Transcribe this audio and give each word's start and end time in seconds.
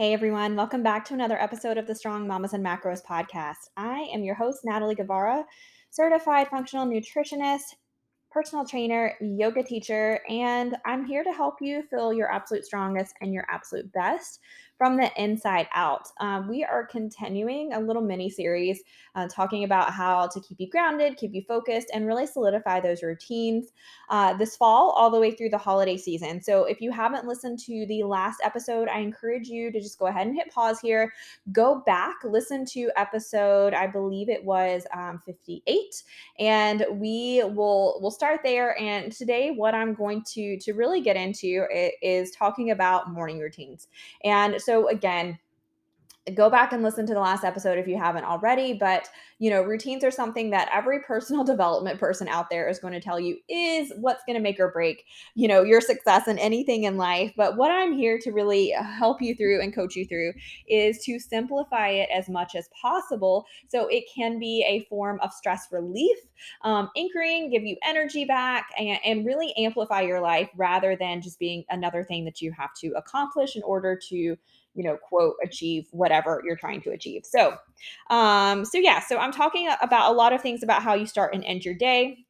Hey 0.00 0.14
everyone, 0.14 0.56
welcome 0.56 0.82
back 0.82 1.04
to 1.04 1.12
another 1.12 1.38
episode 1.38 1.76
of 1.76 1.86
the 1.86 1.94
Strong 1.94 2.26
Mamas 2.26 2.54
and 2.54 2.64
Macros 2.64 3.04
podcast. 3.04 3.68
I 3.76 4.08
am 4.14 4.24
your 4.24 4.34
host, 4.34 4.60
Natalie 4.64 4.94
Guevara, 4.94 5.44
certified 5.90 6.48
functional 6.48 6.86
nutritionist, 6.86 7.74
personal 8.30 8.64
trainer, 8.64 9.14
yoga 9.20 9.62
teacher, 9.62 10.22
and 10.26 10.74
I'm 10.86 11.04
here 11.04 11.22
to 11.22 11.32
help 11.32 11.56
you 11.60 11.82
feel 11.90 12.14
your 12.14 12.32
absolute 12.32 12.64
strongest 12.64 13.12
and 13.20 13.34
your 13.34 13.44
absolute 13.50 13.92
best 13.92 14.40
from 14.80 14.96
the 14.96 15.10
inside 15.22 15.68
out. 15.74 16.08
Um, 16.20 16.48
we 16.48 16.64
are 16.64 16.86
continuing 16.86 17.74
a 17.74 17.78
little 17.78 18.00
mini 18.00 18.30
series 18.30 18.80
uh, 19.14 19.28
talking 19.28 19.64
about 19.64 19.92
how 19.92 20.26
to 20.28 20.40
keep 20.40 20.58
you 20.58 20.70
grounded, 20.70 21.18
keep 21.18 21.34
you 21.34 21.42
focused, 21.46 21.88
and 21.92 22.06
really 22.06 22.26
solidify 22.26 22.80
those 22.80 23.02
routines 23.02 23.72
uh, 24.08 24.32
this 24.38 24.56
fall 24.56 24.92
all 24.92 25.10
the 25.10 25.20
way 25.20 25.32
through 25.32 25.50
the 25.50 25.58
holiday 25.58 25.98
season. 25.98 26.40
So 26.42 26.64
if 26.64 26.80
you 26.80 26.90
haven't 26.92 27.26
listened 27.26 27.58
to 27.66 27.84
the 27.88 28.04
last 28.04 28.40
episode, 28.42 28.88
I 28.88 29.00
encourage 29.00 29.48
you 29.48 29.70
to 29.70 29.80
just 29.82 29.98
go 29.98 30.06
ahead 30.06 30.26
and 30.26 30.34
hit 30.34 30.50
pause 30.50 30.80
here, 30.80 31.12
go 31.52 31.82
back, 31.84 32.16
listen 32.24 32.64
to 32.70 32.90
episode, 32.96 33.74
I 33.74 33.86
believe 33.86 34.30
it 34.30 34.42
was 34.42 34.86
um, 34.96 35.20
58, 35.26 36.02
and 36.38 36.86
we 36.92 37.42
will 37.44 37.98
we'll 38.00 38.10
start 38.10 38.40
there. 38.42 38.80
And 38.80 39.12
today, 39.12 39.50
what 39.50 39.74
I'm 39.74 39.92
going 39.92 40.22
to 40.32 40.56
to 40.58 40.72
really 40.72 41.02
get 41.02 41.16
into 41.16 41.66
is 42.00 42.30
talking 42.30 42.70
about 42.70 43.12
morning 43.12 43.38
routines. 43.40 43.88
And 44.24 44.58
so 44.60 44.69
so 44.70 44.86
again, 44.86 45.36
go 46.34 46.50
back 46.50 46.72
and 46.72 46.82
listen 46.82 47.06
to 47.06 47.14
the 47.14 47.20
last 47.20 47.44
episode 47.44 47.78
if 47.78 47.88
you 47.88 47.96
haven't 47.96 48.24
already 48.24 48.74
but 48.74 49.08
you 49.38 49.48
know 49.48 49.62
routines 49.62 50.04
are 50.04 50.10
something 50.10 50.50
that 50.50 50.68
every 50.72 51.00
personal 51.00 51.42
development 51.52 51.98
person 51.98 52.28
out 52.28 52.50
there 52.50 52.68
is 52.68 52.78
going 52.78 52.92
to 52.92 53.00
tell 53.00 53.18
you 53.18 53.38
is 53.48 53.90
what's 53.96 54.22
going 54.26 54.36
to 54.36 54.42
make 54.42 54.60
or 54.60 54.70
break 54.70 55.04
you 55.34 55.48
know 55.48 55.62
your 55.62 55.80
success 55.80 56.28
in 56.28 56.38
anything 56.38 56.84
in 56.84 56.96
life. 56.96 57.32
But 57.36 57.56
what 57.56 57.70
i'm 57.70 57.94
here 57.94 58.18
to 58.18 58.32
really 58.32 58.70
help 58.70 59.22
you 59.22 59.34
through 59.34 59.62
and 59.62 59.74
coach 59.74 59.96
you 59.96 60.04
through 60.04 60.34
is 60.68 61.02
to 61.04 61.18
simplify 61.18 61.88
it 61.88 62.08
as 62.14 62.28
much 62.28 62.54
as 62.54 62.68
possible 62.80 63.46
so 63.68 63.88
it 63.88 64.04
can 64.14 64.38
be 64.38 64.64
a 64.68 64.84
form 64.88 65.18
of 65.22 65.32
stress 65.32 65.68
relief 65.72 66.18
um, 66.62 66.90
anchoring 66.96 67.50
give 67.50 67.64
you 67.64 67.76
energy 67.84 68.24
back 68.24 68.68
and, 68.78 68.98
and 69.04 69.26
really 69.26 69.54
amplify 69.56 70.02
your 70.02 70.20
life 70.20 70.50
rather 70.56 70.96
than 70.96 71.20
just 71.22 71.38
being 71.38 71.64
another 71.70 72.04
thing 72.04 72.24
that 72.24 72.40
you 72.40 72.52
have 72.52 72.74
to 72.74 72.92
accomplish 72.96 73.56
in 73.56 73.62
order 73.62 73.98
to 74.08 74.36
you 74.74 74.84
know 74.84 74.96
quote 74.96 75.34
achieve 75.42 75.86
whatever 75.90 76.42
you're 76.44 76.56
trying 76.56 76.80
to 76.82 76.90
achieve. 76.90 77.24
So 77.24 77.56
um 78.10 78.64
so 78.64 78.78
yeah 78.78 79.00
so 79.00 79.16
i'm 79.18 79.32
talking 79.32 79.68
about 79.80 80.10
a 80.10 80.14
lot 80.14 80.32
of 80.32 80.42
things 80.42 80.62
about 80.62 80.82
how 80.82 80.94
you 80.94 81.06
start 81.06 81.34
and 81.34 81.44
end 81.44 81.64
your 81.64 81.74
day 81.74 82.26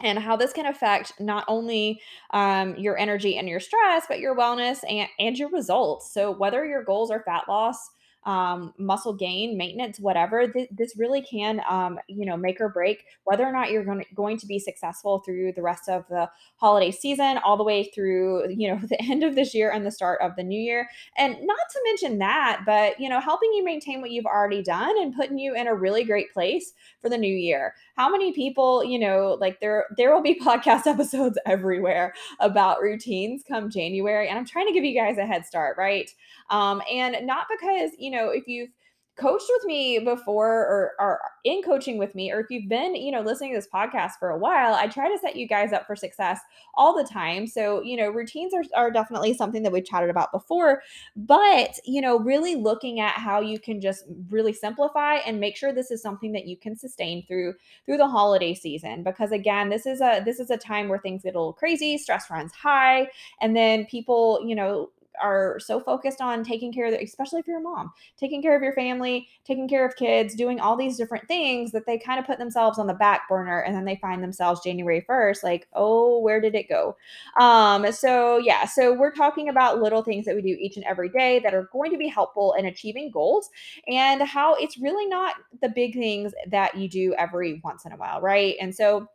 and 0.00 0.18
how 0.18 0.36
this 0.36 0.52
can 0.52 0.66
affect 0.66 1.12
not 1.20 1.44
only 1.48 2.00
um, 2.32 2.76
your 2.76 2.96
energy 2.98 3.36
and 3.36 3.48
your 3.48 3.60
stress 3.60 4.04
but 4.08 4.20
your 4.20 4.36
wellness 4.36 4.78
and, 4.88 5.08
and 5.18 5.36
your 5.38 5.50
results. 5.50 6.12
So 6.12 6.30
whether 6.30 6.64
your 6.64 6.84
goals 6.84 7.10
are 7.10 7.22
fat 7.24 7.44
loss 7.48 7.90
um, 8.24 8.74
muscle 8.78 9.14
gain, 9.14 9.56
maintenance, 9.56 9.98
whatever, 9.98 10.48
th- 10.48 10.68
this 10.70 10.96
really 10.98 11.22
can, 11.22 11.62
um, 11.68 11.98
you 12.08 12.26
know, 12.26 12.36
make 12.36 12.60
or 12.60 12.68
break 12.68 13.04
whether 13.24 13.44
or 13.44 13.52
not 13.52 13.70
you're 13.70 13.84
going 13.84 14.00
to, 14.00 14.14
going 14.14 14.36
to 14.38 14.46
be 14.46 14.58
successful 14.58 15.20
through 15.20 15.52
the 15.52 15.62
rest 15.62 15.88
of 15.88 16.04
the 16.08 16.28
holiday 16.56 16.90
season, 16.90 17.38
all 17.38 17.56
the 17.56 17.64
way 17.64 17.84
through, 17.94 18.50
you 18.50 18.68
know, 18.68 18.78
the 18.88 19.00
end 19.02 19.24
of 19.24 19.34
this 19.34 19.54
year 19.54 19.70
and 19.70 19.86
the 19.86 19.90
start 19.90 20.20
of 20.20 20.36
the 20.36 20.42
new 20.42 20.60
year. 20.60 20.88
And 21.16 21.36
not 21.42 21.56
to 21.70 21.80
mention 21.84 22.18
that, 22.18 22.62
but, 22.66 22.98
you 23.00 23.08
know, 23.08 23.20
helping 23.20 23.52
you 23.52 23.64
maintain 23.64 24.00
what 24.00 24.10
you've 24.10 24.26
already 24.26 24.62
done 24.62 25.00
and 25.00 25.14
putting 25.14 25.38
you 25.38 25.54
in 25.54 25.66
a 25.66 25.74
really 25.74 26.04
great 26.04 26.32
place 26.32 26.72
for 27.00 27.08
the 27.08 27.18
new 27.18 27.34
year. 27.34 27.74
How 27.96 28.10
many 28.10 28.32
people, 28.32 28.84
you 28.84 28.98
know, 28.98 29.36
like 29.40 29.60
there, 29.60 29.86
there 29.96 30.14
will 30.14 30.22
be 30.22 30.38
podcast 30.40 30.86
episodes 30.86 31.38
everywhere 31.46 32.14
about 32.40 32.80
routines 32.80 33.42
come 33.46 33.70
January. 33.70 34.28
And 34.28 34.38
I'm 34.38 34.46
trying 34.46 34.66
to 34.66 34.72
give 34.72 34.84
you 34.84 34.94
guys 34.94 35.18
a 35.18 35.26
head 35.26 35.46
start, 35.46 35.76
right? 35.78 36.10
Um, 36.50 36.82
and 36.90 37.26
not 37.26 37.46
because, 37.50 37.90
you 37.98 38.10
know, 38.10 38.30
if 38.30 38.48
you've 38.48 38.70
coached 39.18 39.50
with 39.56 39.64
me 39.64 39.98
before 39.98 40.48
or 40.48 40.92
are 41.00 41.20
in 41.44 41.60
coaching 41.62 41.98
with 41.98 42.14
me 42.14 42.30
or 42.30 42.38
if 42.38 42.46
you've 42.50 42.68
been 42.68 42.94
you 42.94 43.10
know 43.10 43.20
listening 43.20 43.50
to 43.50 43.58
this 43.58 43.66
podcast 43.74 44.12
for 44.18 44.30
a 44.30 44.38
while 44.38 44.74
i 44.74 44.86
try 44.86 45.08
to 45.08 45.18
set 45.18 45.34
you 45.34 45.46
guys 45.46 45.72
up 45.72 45.86
for 45.88 45.96
success 45.96 46.38
all 46.74 46.96
the 46.96 47.04
time. 47.04 47.46
So 47.46 47.82
you 47.82 47.96
know 47.96 48.08
routines 48.08 48.54
are, 48.54 48.62
are 48.76 48.90
definitely 48.90 49.34
something 49.34 49.62
that 49.64 49.72
we've 49.72 49.84
chatted 49.84 50.10
about 50.10 50.30
before 50.30 50.82
but 51.16 51.76
you 51.84 52.00
know 52.00 52.20
really 52.20 52.54
looking 52.54 53.00
at 53.00 53.14
how 53.14 53.40
you 53.40 53.58
can 53.58 53.80
just 53.80 54.04
really 54.30 54.52
simplify 54.52 55.16
and 55.16 55.40
make 55.40 55.56
sure 55.56 55.72
this 55.72 55.90
is 55.90 56.00
something 56.00 56.32
that 56.32 56.46
you 56.46 56.56
can 56.56 56.76
sustain 56.76 57.26
through 57.26 57.54
through 57.84 57.96
the 57.96 58.06
holiday 58.06 58.54
season. 58.54 59.02
Because 59.02 59.32
again 59.32 59.68
this 59.68 59.86
is 59.86 60.00
a 60.00 60.22
this 60.24 60.38
is 60.38 60.50
a 60.50 60.56
time 60.56 60.88
where 60.88 60.98
things 60.98 61.24
get 61.24 61.34
a 61.34 61.38
little 61.38 61.52
crazy 61.52 61.98
stress 61.98 62.30
runs 62.30 62.52
high 62.52 63.08
and 63.40 63.56
then 63.56 63.84
people 63.86 64.40
you 64.46 64.54
know 64.54 64.90
are 65.20 65.58
so 65.60 65.80
focused 65.80 66.20
on 66.20 66.44
taking 66.44 66.72
care 66.72 66.86
of, 66.86 66.92
the, 66.92 67.02
especially 67.02 67.40
if 67.40 67.46
you're 67.46 67.58
a 67.58 67.62
mom, 67.62 67.90
taking 68.18 68.42
care 68.42 68.56
of 68.56 68.62
your 68.62 68.74
family, 68.74 69.28
taking 69.44 69.68
care 69.68 69.86
of 69.86 69.96
kids, 69.96 70.34
doing 70.34 70.60
all 70.60 70.76
these 70.76 70.96
different 70.96 71.26
things 71.28 71.72
that 71.72 71.86
they 71.86 71.98
kind 71.98 72.18
of 72.20 72.26
put 72.26 72.38
themselves 72.38 72.78
on 72.78 72.86
the 72.86 72.94
back 72.94 73.28
burner, 73.28 73.60
and 73.60 73.74
then 73.74 73.84
they 73.84 73.96
find 73.96 74.22
themselves 74.22 74.62
January 74.62 75.04
1st, 75.08 75.42
like, 75.42 75.68
oh, 75.74 76.18
where 76.20 76.40
did 76.40 76.54
it 76.54 76.68
go? 76.68 76.96
Um, 77.40 77.90
so 77.92 78.38
yeah, 78.38 78.64
so 78.64 78.92
we're 78.92 79.14
talking 79.14 79.48
about 79.48 79.80
little 79.80 80.02
things 80.02 80.24
that 80.26 80.34
we 80.34 80.42
do 80.42 80.56
each 80.60 80.76
and 80.76 80.84
every 80.84 81.08
day 81.08 81.38
that 81.40 81.54
are 81.54 81.68
going 81.72 81.90
to 81.90 81.98
be 81.98 82.08
helpful 82.08 82.54
in 82.54 82.66
achieving 82.66 83.10
goals, 83.10 83.48
and 83.86 84.22
how 84.22 84.54
it's 84.54 84.78
really 84.78 85.06
not 85.06 85.36
the 85.60 85.68
big 85.68 85.94
things 85.94 86.32
that 86.50 86.76
you 86.76 86.88
do 86.88 87.14
every 87.14 87.60
once 87.64 87.84
in 87.84 87.92
a 87.92 87.96
while, 87.96 88.20
right? 88.20 88.54
And 88.60 88.74
so 88.74 89.08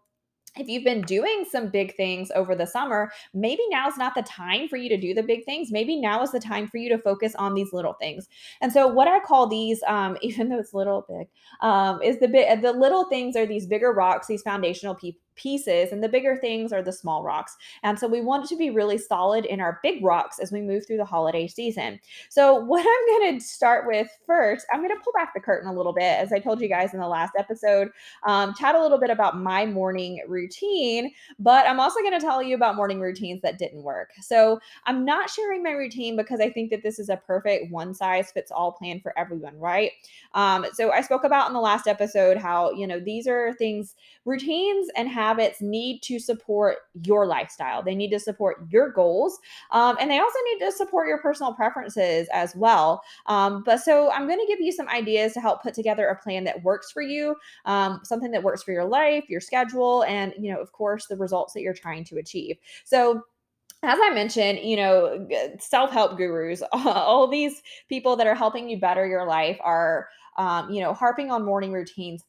if 0.57 0.67
you've 0.67 0.83
been 0.83 1.01
doing 1.01 1.45
some 1.49 1.69
big 1.69 1.95
things 1.95 2.29
over 2.35 2.55
the 2.55 2.67
summer, 2.67 3.11
maybe 3.33 3.63
now 3.69 3.87
is 3.87 3.97
not 3.97 4.13
the 4.15 4.21
time 4.23 4.67
for 4.67 4.77
you 4.77 4.87
to 4.89 4.97
do 4.97 5.13
the 5.13 5.23
big 5.23 5.45
things. 5.45 5.71
Maybe 5.71 5.99
now 5.99 6.21
is 6.21 6.31
the 6.31 6.39
time 6.39 6.67
for 6.67 6.77
you 6.77 6.89
to 6.89 6.97
focus 6.97 7.33
on 7.35 7.53
these 7.53 7.73
little 7.73 7.93
things. 7.93 8.27
And 8.61 8.71
so, 8.71 8.87
what 8.87 9.07
I 9.07 9.19
call 9.19 9.47
these, 9.47 9.81
um, 9.87 10.17
even 10.21 10.49
though 10.49 10.59
it's 10.59 10.73
little 10.73 11.05
big, 11.09 11.27
um, 11.61 12.01
is 12.01 12.19
the 12.19 12.27
bit 12.27 12.61
the 12.61 12.71
little 12.71 13.05
things 13.05 13.35
are 13.35 13.45
these 13.45 13.65
bigger 13.65 13.91
rocks, 13.91 14.27
these 14.27 14.43
foundational 14.43 14.95
pe- 14.95 15.13
pieces 15.35 15.91
and 15.91 16.03
the 16.03 16.09
bigger 16.09 16.37
things 16.37 16.71
are 16.71 16.81
the 16.81 16.91
small 16.91 17.23
rocks. 17.23 17.57
And 17.83 17.97
so 17.97 18.07
we 18.07 18.21
want 18.21 18.47
to 18.49 18.55
be 18.55 18.69
really 18.69 18.97
solid 18.97 19.45
in 19.45 19.59
our 19.59 19.79
big 19.83 20.03
rocks 20.03 20.39
as 20.39 20.51
we 20.51 20.61
move 20.61 20.85
through 20.85 20.97
the 20.97 21.05
holiday 21.05 21.47
season. 21.47 21.99
So 22.29 22.55
what 22.55 22.79
I'm 22.87 23.19
going 23.19 23.39
to 23.39 23.45
start 23.45 23.87
with 23.87 24.07
first, 24.25 24.65
I'm 24.71 24.81
going 24.81 24.95
to 24.95 25.03
pull 25.03 25.13
back 25.13 25.33
the 25.33 25.39
curtain 25.39 25.69
a 25.69 25.73
little 25.73 25.93
bit 25.93 26.19
as 26.19 26.31
I 26.31 26.39
told 26.39 26.61
you 26.61 26.69
guys 26.69 26.93
in 26.93 26.99
the 26.99 27.07
last 27.07 27.33
episode, 27.37 27.89
um, 28.25 28.53
chat 28.53 28.75
a 28.75 28.81
little 28.81 28.99
bit 28.99 29.09
about 29.09 29.37
my 29.37 29.65
morning 29.65 30.21
routine, 30.27 31.11
but 31.39 31.67
I'm 31.67 31.79
also 31.79 31.99
going 32.01 32.19
to 32.19 32.25
tell 32.25 32.41
you 32.41 32.55
about 32.55 32.75
morning 32.75 32.99
routines 32.99 33.41
that 33.41 33.57
didn't 33.57 33.83
work. 33.83 34.11
So 34.21 34.59
I'm 34.85 35.05
not 35.05 35.29
sharing 35.29 35.63
my 35.63 35.71
routine 35.71 36.15
because 36.15 36.39
I 36.39 36.49
think 36.49 36.69
that 36.71 36.83
this 36.83 36.99
is 36.99 37.09
a 37.09 37.17
perfect 37.17 37.71
one 37.71 37.93
size 37.93 38.31
fits 38.31 38.51
all 38.51 38.71
plan 38.71 38.99
for 38.99 39.17
everyone, 39.17 39.57
right? 39.59 39.91
Um, 40.33 40.65
so 40.73 40.91
I 40.91 41.01
spoke 41.01 41.23
about 41.23 41.47
in 41.47 41.53
the 41.53 41.59
last 41.59 41.87
episode 41.87 42.37
how, 42.37 42.71
you 42.71 42.87
know, 42.87 42.99
these 42.99 43.27
are 43.27 43.53
things, 43.53 43.95
routines 44.25 44.89
and 44.95 45.07
habits 45.07 45.22
need 45.61 46.01
to 46.03 46.19
support 46.19 46.77
your 47.03 47.25
lifestyle. 47.25 47.83
They 47.83 47.95
need 47.95 48.11
to 48.11 48.19
support 48.19 48.57
your 48.69 48.91
goals. 48.91 49.39
Um, 49.71 49.97
and 49.99 50.09
they 50.09 50.19
also 50.19 50.39
need 50.51 50.65
to 50.65 50.71
support 50.71 51.07
your 51.07 51.19
personal 51.19 51.53
preferences 51.53 52.27
as 52.33 52.55
well. 52.55 53.03
Um, 53.27 53.63
but 53.63 53.81
so 53.81 54.11
I'm 54.11 54.27
going 54.27 54.39
to 54.39 54.47
give 54.47 54.59
you 54.59 54.71
some 54.71 54.87
ideas 54.89 55.33
to 55.33 55.41
help 55.41 55.61
put 55.61 55.73
together 55.73 56.07
a 56.07 56.15
plan 56.15 56.43
that 56.45 56.63
works 56.63 56.91
for 56.91 57.01
you, 57.01 57.35
um, 57.65 58.01
something 58.03 58.31
that 58.31 58.43
works 58.43 58.63
for 58.63 58.71
your 58.71 58.85
life, 58.85 59.25
your 59.29 59.41
schedule, 59.41 60.03
and, 60.03 60.33
you 60.39 60.51
know, 60.53 60.59
of 60.59 60.71
course, 60.71 61.07
the 61.07 61.17
results 61.17 61.53
that 61.53 61.61
you're 61.61 61.73
trying 61.73 62.03
to 62.05 62.17
achieve. 62.17 62.57
So, 62.83 63.23
as 63.83 63.99
I 64.01 64.11
mentioned, 64.11 64.59
you 64.59 64.77
know, 64.77 65.27
self 65.59 65.91
help 65.91 66.17
gurus, 66.17 66.63
all 66.71 67.27
these 67.27 67.61
people 67.89 68.15
that 68.15 68.27
are 68.27 68.35
helping 68.35 68.69
you 68.69 68.79
better 68.79 69.05
your 69.05 69.27
life 69.27 69.57
are, 69.61 70.07
um, 70.37 70.71
you 70.71 70.81
know, 70.81 70.93
harping 70.93 71.31
on 71.31 71.43
morning 71.43 71.73
routines 71.73 72.23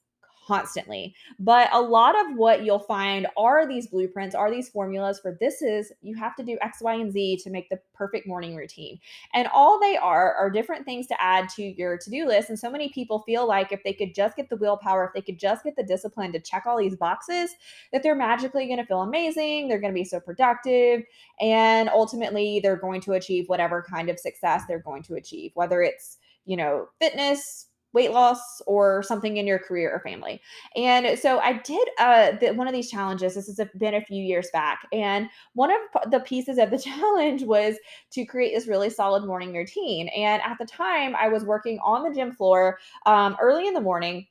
constantly. 0.46 1.14
But 1.38 1.68
a 1.72 1.80
lot 1.80 2.14
of 2.18 2.36
what 2.36 2.64
you'll 2.64 2.78
find 2.78 3.26
are 3.36 3.66
these 3.66 3.86
blueprints, 3.86 4.34
are 4.34 4.50
these 4.50 4.68
formulas 4.68 5.20
for 5.20 5.36
this 5.40 5.62
is 5.62 5.92
you 6.02 6.14
have 6.16 6.36
to 6.36 6.42
do 6.42 6.58
X, 6.60 6.78
Y, 6.80 6.94
and 6.94 7.12
Z 7.12 7.40
to 7.44 7.50
make 7.50 7.68
the 7.68 7.80
perfect 7.94 8.26
morning 8.26 8.56
routine. 8.56 8.98
And 9.32 9.48
all 9.52 9.80
they 9.80 9.96
are 9.96 10.34
are 10.34 10.50
different 10.50 10.84
things 10.84 11.06
to 11.08 11.20
add 11.20 11.48
to 11.50 11.62
your 11.62 11.98
to 11.98 12.10
do 12.10 12.26
list. 12.26 12.48
And 12.48 12.58
so 12.58 12.70
many 12.70 12.90
people 12.90 13.22
feel 13.22 13.46
like 13.46 13.72
if 13.72 13.82
they 13.84 13.92
could 13.92 14.14
just 14.14 14.36
get 14.36 14.48
the 14.48 14.56
willpower, 14.56 15.06
if 15.06 15.12
they 15.14 15.22
could 15.22 15.38
just 15.38 15.64
get 15.64 15.76
the 15.76 15.82
discipline 15.82 16.32
to 16.32 16.40
check 16.40 16.64
all 16.66 16.78
these 16.78 16.96
boxes, 16.96 17.50
that 17.92 18.02
they're 18.02 18.14
magically 18.14 18.66
going 18.66 18.78
to 18.78 18.86
feel 18.86 19.02
amazing. 19.02 19.68
They're 19.68 19.80
going 19.80 19.92
to 19.92 19.98
be 19.98 20.04
so 20.04 20.20
productive. 20.20 21.02
And 21.40 21.88
ultimately, 21.88 22.60
they're 22.60 22.76
going 22.76 23.00
to 23.02 23.12
achieve 23.12 23.48
whatever 23.48 23.82
kind 23.82 24.08
of 24.08 24.18
success 24.18 24.62
they're 24.68 24.78
going 24.78 25.02
to 25.04 25.14
achieve, 25.14 25.52
whether 25.54 25.82
it's, 25.82 26.18
you 26.44 26.56
know, 26.56 26.88
fitness, 27.00 27.68
weight 27.94 28.10
loss 28.10 28.60
or 28.66 29.02
something 29.02 29.36
in 29.36 29.46
your 29.46 29.58
career 29.58 29.90
or 29.90 30.00
family. 30.00 30.42
And 30.76 31.18
so 31.18 31.38
I 31.38 31.54
did 31.54 31.88
uh, 31.98 32.32
the, 32.40 32.50
one 32.52 32.66
of 32.66 32.74
these 32.74 32.90
challenges. 32.90 33.34
This 33.34 33.46
has 33.46 33.68
been 33.78 33.94
a 33.94 34.04
few 34.04 34.22
years 34.22 34.48
back. 34.52 34.86
And 34.92 35.28
one 35.54 35.70
of 35.70 36.10
the 36.10 36.20
pieces 36.20 36.58
of 36.58 36.70
the 36.70 36.78
challenge 36.84 37.44
was 37.44 37.76
to 38.10 38.26
create 38.26 38.54
this 38.54 38.66
really 38.66 38.90
solid 38.90 39.24
morning 39.24 39.54
routine. 39.54 40.08
And 40.08 40.42
at 40.42 40.58
the 40.58 40.66
time, 40.66 41.16
I 41.16 41.28
was 41.28 41.44
working 41.44 41.78
on 41.78 42.02
the 42.02 42.14
gym 42.14 42.32
floor 42.32 42.78
um, 43.06 43.36
early 43.40 43.66
in 43.66 43.74
the 43.74 43.80
morning 43.80 44.26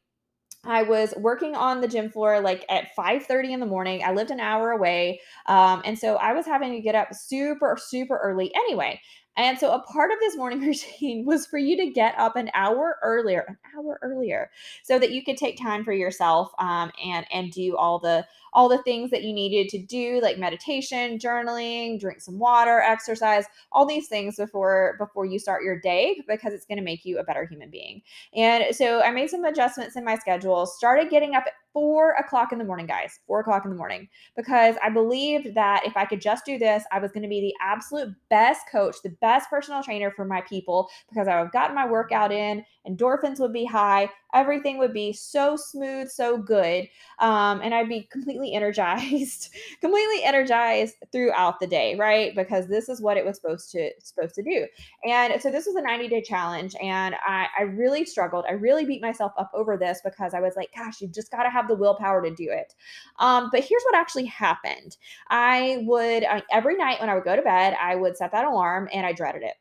I 0.66 0.84
was 0.84 1.14
working 1.18 1.56
on 1.56 1.82
the 1.82 1.88
gym 1.88 2.10
floor 2.10 2.40
like 2.40 2.66
at 2.70 2.96
5 2.96 3.26
30 3.26 3.54
in 3.54 3.60
the 3.60 3.66
morning. 3.66 4.02
I 4.04 4.14
lived 4.14 4.32
an 4.32 4.40
hour 4.40 4.72
away. 4.72 5.20
Um, 5.48 5.82
and 5.84 5.98
so 6.00 6.16
I 6.16 6.34
was 6.34 6.46
having 6.46 6.72
to 6.72 6.80
get 6.80 6.96
up 6.96 7.14
super, 7.14 7.78
super 7.80 8.18
early 8.24 8.54
anyway. 8.56 9.02
And 9.36 9.58
so 9.58 9.72
a 9.72 9.80
part 9.80 10.12
of 10.12 10.20
this 10.20 10.38
morning 10.38 10.60
routine 10.66 11.26
was 11.26 11.46
for 11.46 11.58
you 11.58 11.76
to 11.78 11.90
get 11.90 12.18
up 12.18 12.36
an 12.36 12.50
hour 12.54 12.98
earlier, 13.02 13.46
an 13.48 13.58
hour 13.76 14.00
earlier, 14.02 14.52
so 14.84 15.00
that 15.00 15.12
you 15.12 15.24
could 15.24 15.38
take 15.38 15.58
time 15.62 15.84
for 15.84 15.94
yourself 15.94 16.52
um, 16.60 16.92
and 17.04 17.26
and 17.32 17.52
do 17.52 17.76
all 17.76 18.00
the 18.00 18.26
all 18.54 18.70
the 18.70 18.82
things 18.84 19.10
that 19.10 19.24
you 19.24 19.34
needed 19.34 19.68
to 19.70 19.80
do, 19.80 20.20
like 20.22 20.38
meditation, 20.38 21.18
journaling, 21.18 22.00
drink 22.00 22.22
some 22.22 22.38
water, 22.38 22.80
exercise, 22.80 23.46
all 23.72 23.86
these 23.86 24.08
things 24.08 24.36
before 24.36 24.96
before 25.00 25.26
you 25.26 25.40
start 25.40 25.64
your 25.64 25.80
day 25.80 26.22
because 26.28 26.54
it's 26.54 26.66
going 26.66 26.78
to 26.78 26.84
make 26.84 27.04
you 27.04 27.18
a 27.18 27.24
better 27.24 27.46
human 27.46 27.70
being. 27.70 28.02
And 28.36 28.76
so 28.76 29.02
I 29.02 29.12
made 29.12 29.30
some 29.30 29.46
adjustments 29.46 29.96
in 29.96 30.06
my 30.06 30.18
schedule, 30.18 30.66
started 30.66 31.10
getting 31.10 31.36
up 31.36 31.46
four 31.74 32.12
o'clock 32.12 32.52
in 32.52 32.60
the 32.60 32.64
morning, 32.64 32.86
guys, 32.86 33.20
four 33.28 33.40
o'clock 33.40 33.66
in 33.66 33.72
the 33.72 33.78
morning, 33.78 34.08
because 34.38 34.76
I 34.82 34.90
believed 34.90 35.56
that 35.56 35.82
if 35.86 35.98
I 35.98 36.06
could 36.06 36.22
just 36.22 36.46
do 36.46 36.58
this, 36.58 36.84
I 36.92 37.00
was 37.00 37.12
going 37.12 37.24
to 37.24 37.30
be 37.30 37.42
the 37.42 37.54
absolute 37.62 38.14
best 38.30 38.62
coach, 38.72 38.98
the 39.04 39.16
best 39.22 39.50
personal 39.50 39.84
trainer 39.84 40.12
for 40.12 40.26
my 40.26 40.42
people 40.42 40.90
because 41.10 41.28
I 41.28 41.36
would 41.36 41.46
have 41.46 41.52
gotten 41.52 41.76
my 41.76 41.88
workout 41.88 42.32
in, 42.32 42.64
endorphins 42.88 43.40
would 43.40 43.54
be 43.54 43.66
high, 43.66 44.10
everything 44.34 44.78
would 44.78 44.94
be 44.94 45.14
so 45.14 45.56
smooth, 45.56 46.10
so 46.10 46.38
good. 46.38 46.88
Um, 47.20 47.62
and 47.62 47.74
I'd 47.74 47.90
be 47.90 48.08
completely 48.12 48.54
energized, 48.54 49.50
completely 49.82 50.24
energized 50.24 50.96
throughout 51.12 51.60
the 51.60 51.68
day, 51.68 51.96
right? 51.96 52.36
Because 52.36 52.68
this 52.68 52.90
is 52.90 53.02
what 53.02 53.18
it 53.18 53.26
was 53.26 53.38
supposed 53.38 53.72
to 53.72 53.92
supposed 54.00 54.36
to 54.36 54.44
do. 54.44 54.68
And 55.06 55.42
so 55.42 55.52
this 55.52 55.66
was 55.66 55.76
a 55.76 55.82
90 55.82 56.08
day 56.08 56.22
challenge, 56.22 56.76
and 56.82 57.16
I, 57.26 57.48
I 57.58 57.64
really 57.64 58.06
struggled. 58.06 58.46
I 58.48 58.54
really 58.54 58.86
beat 58.86 59.02
myself 59.02 59.32
up 59.38 59.52
over 59.54 59.78
this 59.78 60.02
because 60.04 60.34
I 60.34 60.40
was 60.40 60.56
like, 60.56 60.70
gosh, 60.76 61.02
you 61.02 61.08
just 61.08 61.32
got 61.32 61.44
to 61.44 61.50
have 61.50 61.63
the 61.68 61.76
willpower 61.76 62.22
to 62.24 62.34
do 62.34 62.50
it. 62.50 62.74
Um, 63.20 63.50
but 63.52 63.64
here's 63.64 63.84
what 63.84 63.96
actually 63.96 64.26
happened. 64.26 64.98
I 65.30 65.84
would 65.86 66.24
I, 66.24 66.44
every 66.52 66.76
night 66.78 67.00
when 67.00 67.10
I 67.10 67.16
would 67.16 67.24
go 67.24 67.36
to 67.36 67.42
bed, 67.42 67.76
I 67.82 67.96
would 67.96 68.18
set 68.18 68.32
that 68.32 68.46
alarm, 68.46 68.90
and 68.94 69.06
I 69.06 69.14
dreaded 69.14 69.44
it. 69.44 69.56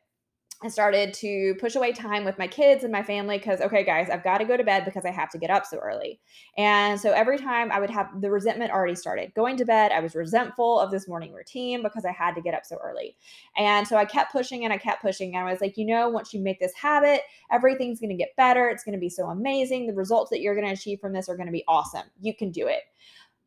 I 0.63 0.69
started 0.69 1.13
to 1.15 1.55
push 1.55 1.75
away 1.75 1.91
time 1.91 2.23
with 2.23 2.39
my 2.39 2.47
kids 2.47 2.83
and 2.83 2.91
my 2.91 3.03
family 3.03 3.37
because, 3.37 3.59
okay, 3.59 3.83
guys, 3.83 4.09
I've 4.09 4.23
got 4.23 4.37
to 4.37 4.45
go 4.45 4.55
to 4.55 4.63
bed 4.63 4.85
because 4.85 5.03
I 5.03 5.11
have 5.11 5.29
to 5.31 5.37
get 5.37 5.49
up 5.49 5.65
so 5.65 5.77
early. 5.77 6.21
And 6.57 6.97
so 6.97 7.11
every 7.11 7.37
time 7.37 7.69
I 7.69 7.81
would 7.81 7.89
have 7.89 8.21
the 8.21 8.31
resentment 8.31 8.71
already 8.71 8.95
started. 8.95 9.33
Going 9.33 9.57
to 9.57 9.65
bed, 9.65 9.91
I 9.91 9.99
was 9.99 10.15
resentful 10.15 10.79
of 10.79 10.89
this 10.89 11.05
morning 11.05 11.33
routine 11.33 11.83
because 11.83 12.05
I 12.05 12.13
had 12.13 12.33
to 12.35 12.41
get 12.41 12.53
up 12.53 12.65
so 12.65 12.77
early. 12.81 13.17
And 13.57 13.85
so 13.85 13.97
I 13.97 14.05
kept 14.05 14.31
pushing 14.31 14.63
and 14.63 14.71
I 14.71 14.77
kept 14.77 15.01
pushing. 15.01 15.35
And 15.35 15.45
I 15.45 15.51
was 15.51 15.59
like, 15.59 15.77
you 15.77 15.85
know, 15.85 16.07
once 16.07 16.33
you 16.33 16.39
make 16.39 16.61
this 16.61 16.73
habit, 16.73 17.23
everything's 17.51 17.99
going 17.99 18.11
to 18.11 18.15
get 18.15 18.35
better. 18.37 18.69
It's 18.69 18.85
going 18.85 18.95
to 18.95 18.99
be 18.99 19.09
so 19.09 19.27
amazing. 19.27 19.87
The 19.87 19.93
results 19.93 20.29
that 20.29 20.39
you're 20.39 20.55
going 20.55 20.67
to 20.67 20.73
achieve 20.73 21.01
from 21.01 21.11
this 21.11 21.27
are 21.27 21.35
going 21.35 21.47
to 21.47 21.51
be 21.51 21.65
awesome. 21.67 22.05
You 22.21 22.33
can 22.33 22.51
do 22.51 22.67
it. 22.67 22.83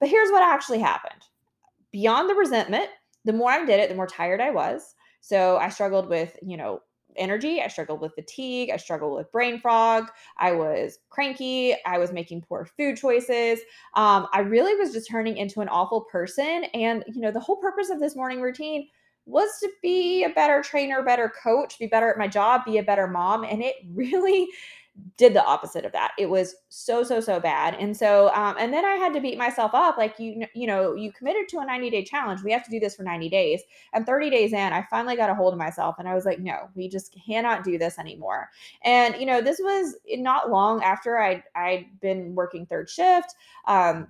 But 0.00 0.10
here's 0.10 0.30
what 0.30 0.42
actually 0.42 0.80
happened 0.80 1.22
beyond 1.92 2.28
the 2.28 2.34
resentment, 2.34 2.88
the 3.24 3.32
more 3.32 3.50
I 3.50 3.64
did 3.64 3.80
it, 3.80 3.88
the 3.88 3.94
more 3.94 4.06
tired 4.06 4.42
I 4.42 4.50
was. 4.50 4.94
So 5.22 5.56
I 5.56 5.70
struggled 5.70 6.08
with, 6.08 6.36
you 6.42 6.56
know, 6.56 6.82
energy. 7.18 7.60
I 7.62 7.68
struggled 7.68 8.00
with 8.00 8.14
fatigue. 8.14 8.70
I 8.70 8.76
struggled 8.76 9.16
with 9.16 9.30
brain 9.32 9.60
fog. 9.60 10.10
I 10.38 10.52
was 10.52 10.98
cranky. 11.10 11.74
I 11.84 11.98
was 11.98 12.12
making 12.12 12.42
poor 12.42 12.64
food 12.64 12.96
choices. 12.96 13.60
Um, 13.94 14.26
I 14.32 14.40
really 14.40 14.74
was 14.76 14.92
just 14.92 15.10
turning 15.10 15.36
into 15.36 15.60
an 15.60 15.68
awful 15.68 16.02
person. 16.02 16.64
And, 16.74 17.04
you 17.06 17.20
know, 17.20 17.30
the 17.30 17.40
whole 17.40 17.56
purpose 17.56 17.90
of 17.90 18.00
this 18.00 18.16
morning 18.16 18.40
routine 18.40 18.88
was 19.26 19.50
to 19.60 19.68
be 19.82 20.24
a 20.24 20.30
better 20.30 20.62
trainer, 20.62 21.02
better 21.02 21.32
coach, 21.42 21.78
be 21.78 21.86
better 21.86 22.08
at 22.08 22.16
my 22.16 22.28
job, 22.28 22.64
be 22.64 22.78
a 22.78 22.82
better 22.82 23.08
mom. 23.08 23.44
And 23.44 23.62
it 23.62 23.74
really 23.92 24.48
did 25.16 25.34
the 25.34 25.44
opposite 25.44 25.84
of 25.84 25.92
that. 25.92 26.12
It 26.18 26.26
was 26.28 26.54
so 26.68 27.02
so 27.02 27.20
so 27.20 27.40
bad. 27.40 27.74
And 27.74 27.96
so 27.96 28.28
um 28.34 28.56
and 28.58 28.72
then 28.72 28.84
I 28.84 28.94
had 28.96 29.12
to 29.14 29.20
beat 29.20 29.38
myself 29.38 29.72
up 29.74 29.96
like 29.96 30.18
you 30.18 30.46
you 30.54 30.66
know, 30.66 30.94
you 30.94 31.12
committed 31.12 31.48
to 31.50 31.58
a 31.58 31.64
90-day 31.66 32.04
challenge. 32.04 32.42
We 32.42 32.52
have 32.52 32.64
to 32.64 32.70
do 32.70 32.80
this 32.80 32.96
for 32.96 33.02
90 33.02 33.28
days. 33.28 33.62
And 33.92 34.04
30 34.06 34.30
days 34.30 34.52
in, 34.52 34.58
I 34.72 34.86
finally 34.90 35.16
got 35.16 35.30
a 35.30 35.34
hold 35.34 35.52
of 35.54 35.58
myself 35.58 35.96
and 35.98 36.08
I 36.08 36.14
was 36.14 36.24
like, 36.26 36.38
"No, 36.40 36.68
we 36.74 36.88
just 36.88 37.16
cannot 37.26 37.64
do 37.64 37.78
this 37.78 37.98
anymore." 37.98 38.50
And 38.84 39.16
you 39.16 39.26
know, 39.26 39.40
this 39.40 39.58
was 39.58 39.96
not 40.08 40.50
long 40.50 40.82
after 40.82 41.18
I 41.18 41.42
I'd 41.54 41.86
been 42.00 42.34
working 42.34 42.66
third 42.66 42.90
shift. 42.90 43.34
Um 43.66 44.08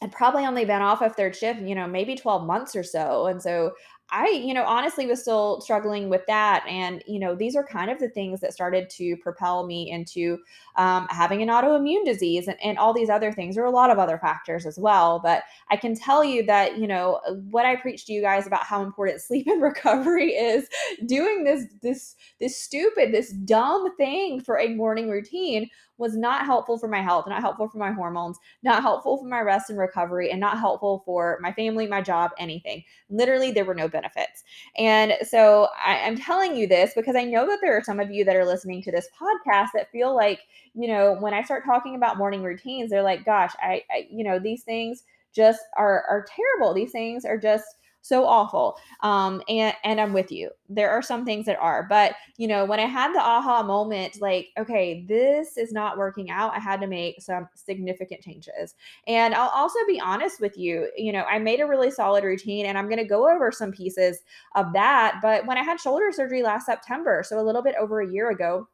I'd 0.00 0.12
probably 0.12 0.46
only 0.46 0.64
been 0.64 0.82
off 0.82 1.02
of 1.02 1.16
third 1.16 1.34
shift, 1.34 1.60
you 1.60 1.74
know, 1.74 1.86
maybe 1.88 2.14
12 2.14 2.46
months 2.46 2.76
or 2.76 2.84
so. 2.84 3.26
And 3.26 3.42
so 3.42 3.72
I, 4.10 4.28
you 4.28 4.54
know, 4.54 4.64
honestly 4.64 5.06
was 5.06 5.20
still 5.20 5.60
struggling 5.60 6.08
with 6.08 6.22
that. 6.26 6.64
And, 6.66 7.04
you 7.06 7.18
know, 7.18 7.34
these 7.34 7.54
are 7.54 7.64
kind 7.64 7.90
of 7.90 7.98
the 7.98 8.08
things 8.08 8.40
that 8.40 8.54
started 8.54 8.88
to 8.90 9.16
propel 9.18 9.66
me 9.66 9.90
into 9.90 10.38
um, 10.76 11.06
having 11.10 11.42
an 11.42 11.48
autoimmune 11.48 12.06
disease 12.06 12.48
and, 12.48 12.56
and 12.62 12.78
all 12.78 12.94
these 12.94 13.10
other 13.10 13.32
things. 13.32 13.54
There 13.54 13.64
are 13.64 13.66
a 13.68 13.70
lot 13.70 13.90
of 13.90 13.98
other 13.98 14.16
factors 14.18 14.64
as 14.64 14.78
well. 14.78 15.20
But 15.22 15.42
I 15.70 15.76
can 15.76 15.94
tell 15.94 16.24
you 16.24 16.42
that, 16.46 16.78
you 16.78 16.86
know, 16.86 17.20
what 17.50 17.66
I 17.66 17.76
preach 17.76 18.06
to 18.06 18.12
you 18.14 18.22
guys 18.22 18.46
about 18.46 18.64
how 18.64 18.82
important 18.82 19.20
sleep 19.22 19.46
and 19.46 19.60
recovery 19.60 20.30
is 20.30 20.68
doing 21.06 21.44
this, 21.44 21.66
this, 21.82 22.16
this 22.40 22.56
stupid, 22.56 23.12
this 23.12 23.30
dumb 23.30 23.94
thing 23.96 24.40
for 24.40 24.58
a 24.58 24.74
morning 24.74 25.10
routine 25.10 25.68
was 25.98 26.16
not 26.16 26.46
helpful 26.46 26.78
for 26.78 26.88
my 26.88 27.02
health, 27.02 27.26
not 27.28 27.40
helpful 27.40 27.68
for 27.68 27.78
my 27.78 27.92
hormones, 27.92 28.38
not 28.62 28.82
helpful 28.82 29.18
for 29.18 29.26
my 29.26 29.40
rest 29.40 29.68
and 29.68 29.78
recovery, 29.78 30.30
and 30.30 30.40
not 30.40 30.58
helpful 30.58 31.02
for 31.04 31.38
my 31.42 31.52
family, 31.52 31.86
my 31.86 32.00
job, 32.00 32.30
anything. 32.38 32.82
Literally, 33.10 33.50
there 33.50 33.64
were 33.64 33.74
no 33.74 33.88
benefits. 33.98 34.44
And 34.76 35.14
so 35.22 35.68
I, 35.84 35.96
am 35.96 36.16
telling 36.16 36.56
you 36.56 36.66
this 36.66 36.92
because 36.94 37.16
I 37.16 37.24
know 37.24 37.46
that 37.46 37.58
there 37.60 37.76
are 37.76 37.82
some 37.82 38.00
of 38.00 38.10
you 38.10 38.24
that 38.24 38.36
are 38.36 38.44
listening 38.44 38.82
to 38.82 38.92
this 38.92 39.08
podcast 39.20 39.68
that 39.74 39.90
feel 39.90 40.14
like, 40.14 40.40
you 40.74 40.88
know, 40.88 41.16
when 41.20 41.34
I 41.34 41.42
start 41.42 41.64
talking 41.64 41.96
about 41.96 42.18
morning 42.18 42.42
routines, 42.42 42.90
they're 42.90 43.02
like, 43.02 43.24
gosh, 43.24 43.52
I, 43.60 43.82
I 43.90 44.06
you 44.10 44.24
know, 44.24 44.38
these 44.38 44.62
things 44.62 45.02
just 45.34 45.60
are 45.76 46.04
are 46.08 46.26
terrible. 46.34 46.74
These 46.74 46.92
things 46.92 47.24
are 47.24 47.38
just 47.38 47.64
so 48.02 48.24
awful. 48.26 48.78
Um, 49.02 49.42
and 49.48 49.74
and 49.84 50.00
I'm 50.00 50.12
with 50.12 50.30
you. 50.32 50.50
There 50.68 50.90
are 50.90 51.02
some 51.02 51.24
things 51.24 51.46
that 51.46 51.58
are, 51.58 51.86
but 51.88 52.14
you 52.36 52.48
know, 52.48 52.64
when 52.64 52.80
I 52.80 52.86
had 52.86 53.12
the 53.14 53.20
aha 53.20 53.62
moment, 53.62 54.20
like, 54.20 54.48
okay, 54.58 55.04
this 55.08 55.56
is 55.56 55.72
not 55.72 55.98
working 55.98 56.30
out, 56.30 56.54
I 56.54 56.58
had 56.58 56.80
to 56.80 56.86
make 56.86 57.20
some 57.20 57.48
significant 57.54 58.22
changes. 58.22 58.74
And 59.06 59.34
I'll 59.34 59.50
also 59.50 59.78
be 59.86 60.00
honest 60.00 60.40
with 60.40 60.56
you, 60.56 60.90
you 60.96 61.12
know, 61.12 61.24
I 61.24 61.38
made 61.38 61.60
a 61.60 61.66
really 61.66 61.90
solid 61.90 62.24
routine, 62.24 62.66
and 62.66 62.78
I'm 62.78 62.86
going 62.86 62.98
to 62.98 63.04
go 63.04 63.28
over 63.28 63.52
some 63.52 63.72
pieces 63.72 64.20
of 64.54 64.72
that. 64.72 65.18
But 65.22 65.46
when 65.46 65.58
I 65.58 65.62
had 65.62 65.80
shoulder 65.80 66.10
surgery 66.12 66.42
last 66.42 66.66
September, 66.66 67.22
so 67.24 67.40
a 67.40 67.42
little 67.42 67.62
bit 67.62 67.74
over 67.78 68.00
a 68.00 68.10
year 68.10 68.30
ago 68.30 68.68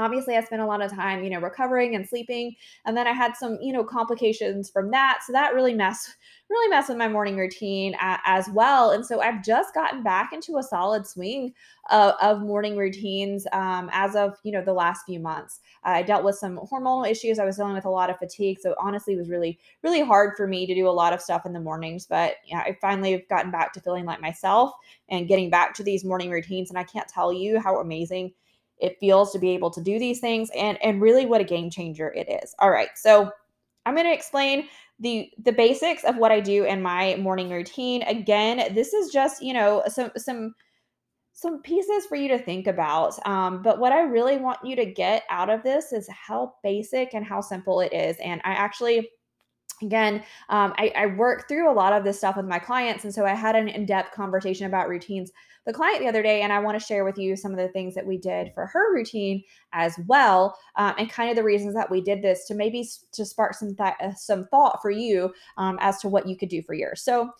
obviously 0.00 0.36
i 0.36 0.42
spent 0.42 0.62
a 0.62 0.66
lot 0.66 0.82
of 0.82 0.90
time 0.90 1.22
you 1.22 1.30
know 1.30 1.40
recovering 1.40 1.94
and 1.94 2.08
sleeping 2.08 2.54
and 2.84 2.96
then 2.96 3.06
i 3.06 3.12
had 3.12 3.36
some 3.36 3.58
you 3.60 3.72
know 3.72 3.84
complications 3.84 4.70
from 4.70 4.90
that 4.90 5.20
so 5.26 5.32
that 5.32 5.54
really 5.54 5.74
messed 5.74 6.16
really 6.50 6.68
messed 6.68 6.88
with 6.88 6.98
my 6.98 7.08
morning 7.08 7.36
routine 7.36 7.94
as 8.00 8.48
well 8.50 8.90
and 8.90 9.06
so 9.06 9.20
i've 9.20 9.42
just 9.44 9.72
gotten 9.72 10.02
back 10.02 10.32
into 10.32 10.58
a 10.58 10.62
solid 10.62 11.06
swing 11.06 11.52
of, 11.90 12.14
of 12.20 12.40
morning 12.40 12.76
routines 12.76 13.46
um, 13.52 13.88
as 13.92 14.14
of 14.14 14.36
you 14.42 14.52
know 14.52 14.62
the 14.62 14.72
last 14.72 15.04
few 15.06 15.18
months. 15.18 15.60
I 15.82 16.02
dealt 16.02 16.24
with 16.24 16.36
some 16.36 16.58
hormonal 16.70 17.08
issues 17.08 17.38
i 17.38 17.44
was 17.44 17.56
dealing 17.56 17.74
with 17.74 17.84
a 17.84 17.90
lot 17.90 18.10
of 18.10 18.18
fatigue 18.18 18.58
so 18.60 18.74
honestly 18.78 19.14
it 19.14 19.18
was 19.18 19.30
really 19.30 19.58
really 19.82 20.02
hard 20.02 20.36
for 20.36 20.46
me 20.46 20.66
to 20.66 20.74
do 20.74 20.88
a 20.88 20.90
lot 20.90 21.12
of 21.12 21.20
stuff 21.20 21.46
in 21.46 21.52
the 21.52 21.60
mornings 21.60 22.06
but 22.06 22.34
yeah 22.44 22.60
i 22.60 22.76
finally 22.80 23.12
have 23.12 23.28
gotten 23.28 23.50
back 23.50 23.72
to 23.72 23.80
feeling 23.80 24.04
like 24.04 24.20
myself 24.20 24.72
and 25.08 25.28
getting 25.28 25.50
back 25.50 25.74
to 25.74 25.82
these 25.82 26.04
morning 26.04 26.30
routines 26.30 26.68
and 26.68 26.78
i 26.78 26.84
can't 26.84 27.08
tell 27.08 27.32
you 27.32 27.58
how 27.58 27.80
amazing 27.80 28.32
it 28.80 28.98
feels 29.00 29.32
to 29.32 29.38
be 29.38 29.50
able 29.50 29.70
to 29.70 29.82
do 29.82 29.98
these 29.98 30.20
things 30.20 30.50
and 30.56 30.82
and 30.82 31.00
really 31.00 31.26
what 31.26 31.40
a 31.40 31.44
game 31.44 31.70
changer 31.70 32.12
it 32.12 32.28
is. 32.42 32.54
All 32.58 32.70
right 32.70 32.90
so 32.96 33.30
i'm 33.86 33.94
going 33.94 34.06
to 34.06 34.12
explain 34.12 34.68
the 34.98 35.30
the 35.42 35.52
basics 35.52 36.04
of 36.04 36.16
what 36.16 36.30
i 36.30 36.40
do 36.40 36.64
in 36.64 36.82
my 36.82 37.16
morning 37.16 37.50
routine. 37.50 38.02
Again 38.02 38.74
this 38.74 38.92
is 38.92 39.10
just 39.10 39.42
you 39.42 39.52
know 39.52 39.82
some 39.88 40.10
some 40.16 40.54
some 41.40 41.62
pieces 41.62 42.04
for 42.06 42.16
you 42.16 42.28
to 42.28 42.38
think 42.38 42.66
about 42.66 43.14
um, 43.26 43.62
but 43.62 43.78
what 43.78 43.92
i 43.92 44.02
really 44.02 44.36
want 44.36 44.58
you 44.62 44.76
to 44.76 44.84
get 44.84 45.22
out 45.30 45.48
of 45.48 45.62
this 45.62 45.90
is 45.90 46.06
how 46.10 46.52
basic 46.62 47.14
and 47.14 47.24
how 47.24 47.40
simple 47.40 47.80
it 47.80 47.92
is 47.94 48.16
and 48.22 48.42
i 48.44 48.50
actually 48.50 49.08
again 49.82 50.16
um, 50.50 50.74
I, 50.76 50.92
I 50.94 51.06
work 51.06 51.48
through 51.48 51.70
a 51.70 51.72
lot 51.72 51.94
of 51.94 52.04
this 52.04 52.18
stuff 52.18 52.36
with 52.36 52.44
my 52.44 52.58
clients 52.58 53.04
and 53.04 53.14
so 53.14 53.24
i 53.24 53.34
had 53.34 53.56
an 53.56 53.68
in-depth 53.68 54.12
conversation 54.12 54.66
about 54.66 54.88
routines 54.88 55.32
the 55.66 55.72
client 55.72 56.00
the 56.00 56.08
other 56.08 56.22
day 56.22 56.42
and 56.42 56.52
i 56.52 56.58
want 56.58 56.78
to 56.78 56.84
share 56.84 57.04
with 57.04 57.18
you 57.18 57.36
some 57.36 57.52
of 57.52 57.58
the 57.58 57.68
things 57.68 57.94
that 57.94 58.06
we 58.06 58.16
did 58.16 58.50
for 58.54 58.66
her 58.66 58.94
routine 58.94 59.42
as 59.72 59.98
well 60.06 60.56
um, 60.76 60.94
and 60.98 61.10
kind 61.10 61.30
of 61.30 61.36
the 61.36 61.42
reasons 61.42 61.74
that 61.74 61.90
we 61.90 62.00
did 62.00 62.22
this 62.22 62.46
to 62.46 62.54
maybe 62.54 62.88
to 63.12 63.24
spark 63.24 63.54
some 63.54 63.74
th- 63.74 63.94
uh, 64.02 64.14
some 64.14 64.46
thought 64.46 64.80
for 64.80 64.90
you 64.90 65.32
um, 65.58 65.78
as 65.80 65.98
to 66.00 66.08
what 66.08 66.26
you 66.26 66.36
could 66.36 66.48
do 66.48 66.62
for 66.62 66.74
yours. 66.74 67.02
So 67.02 67.30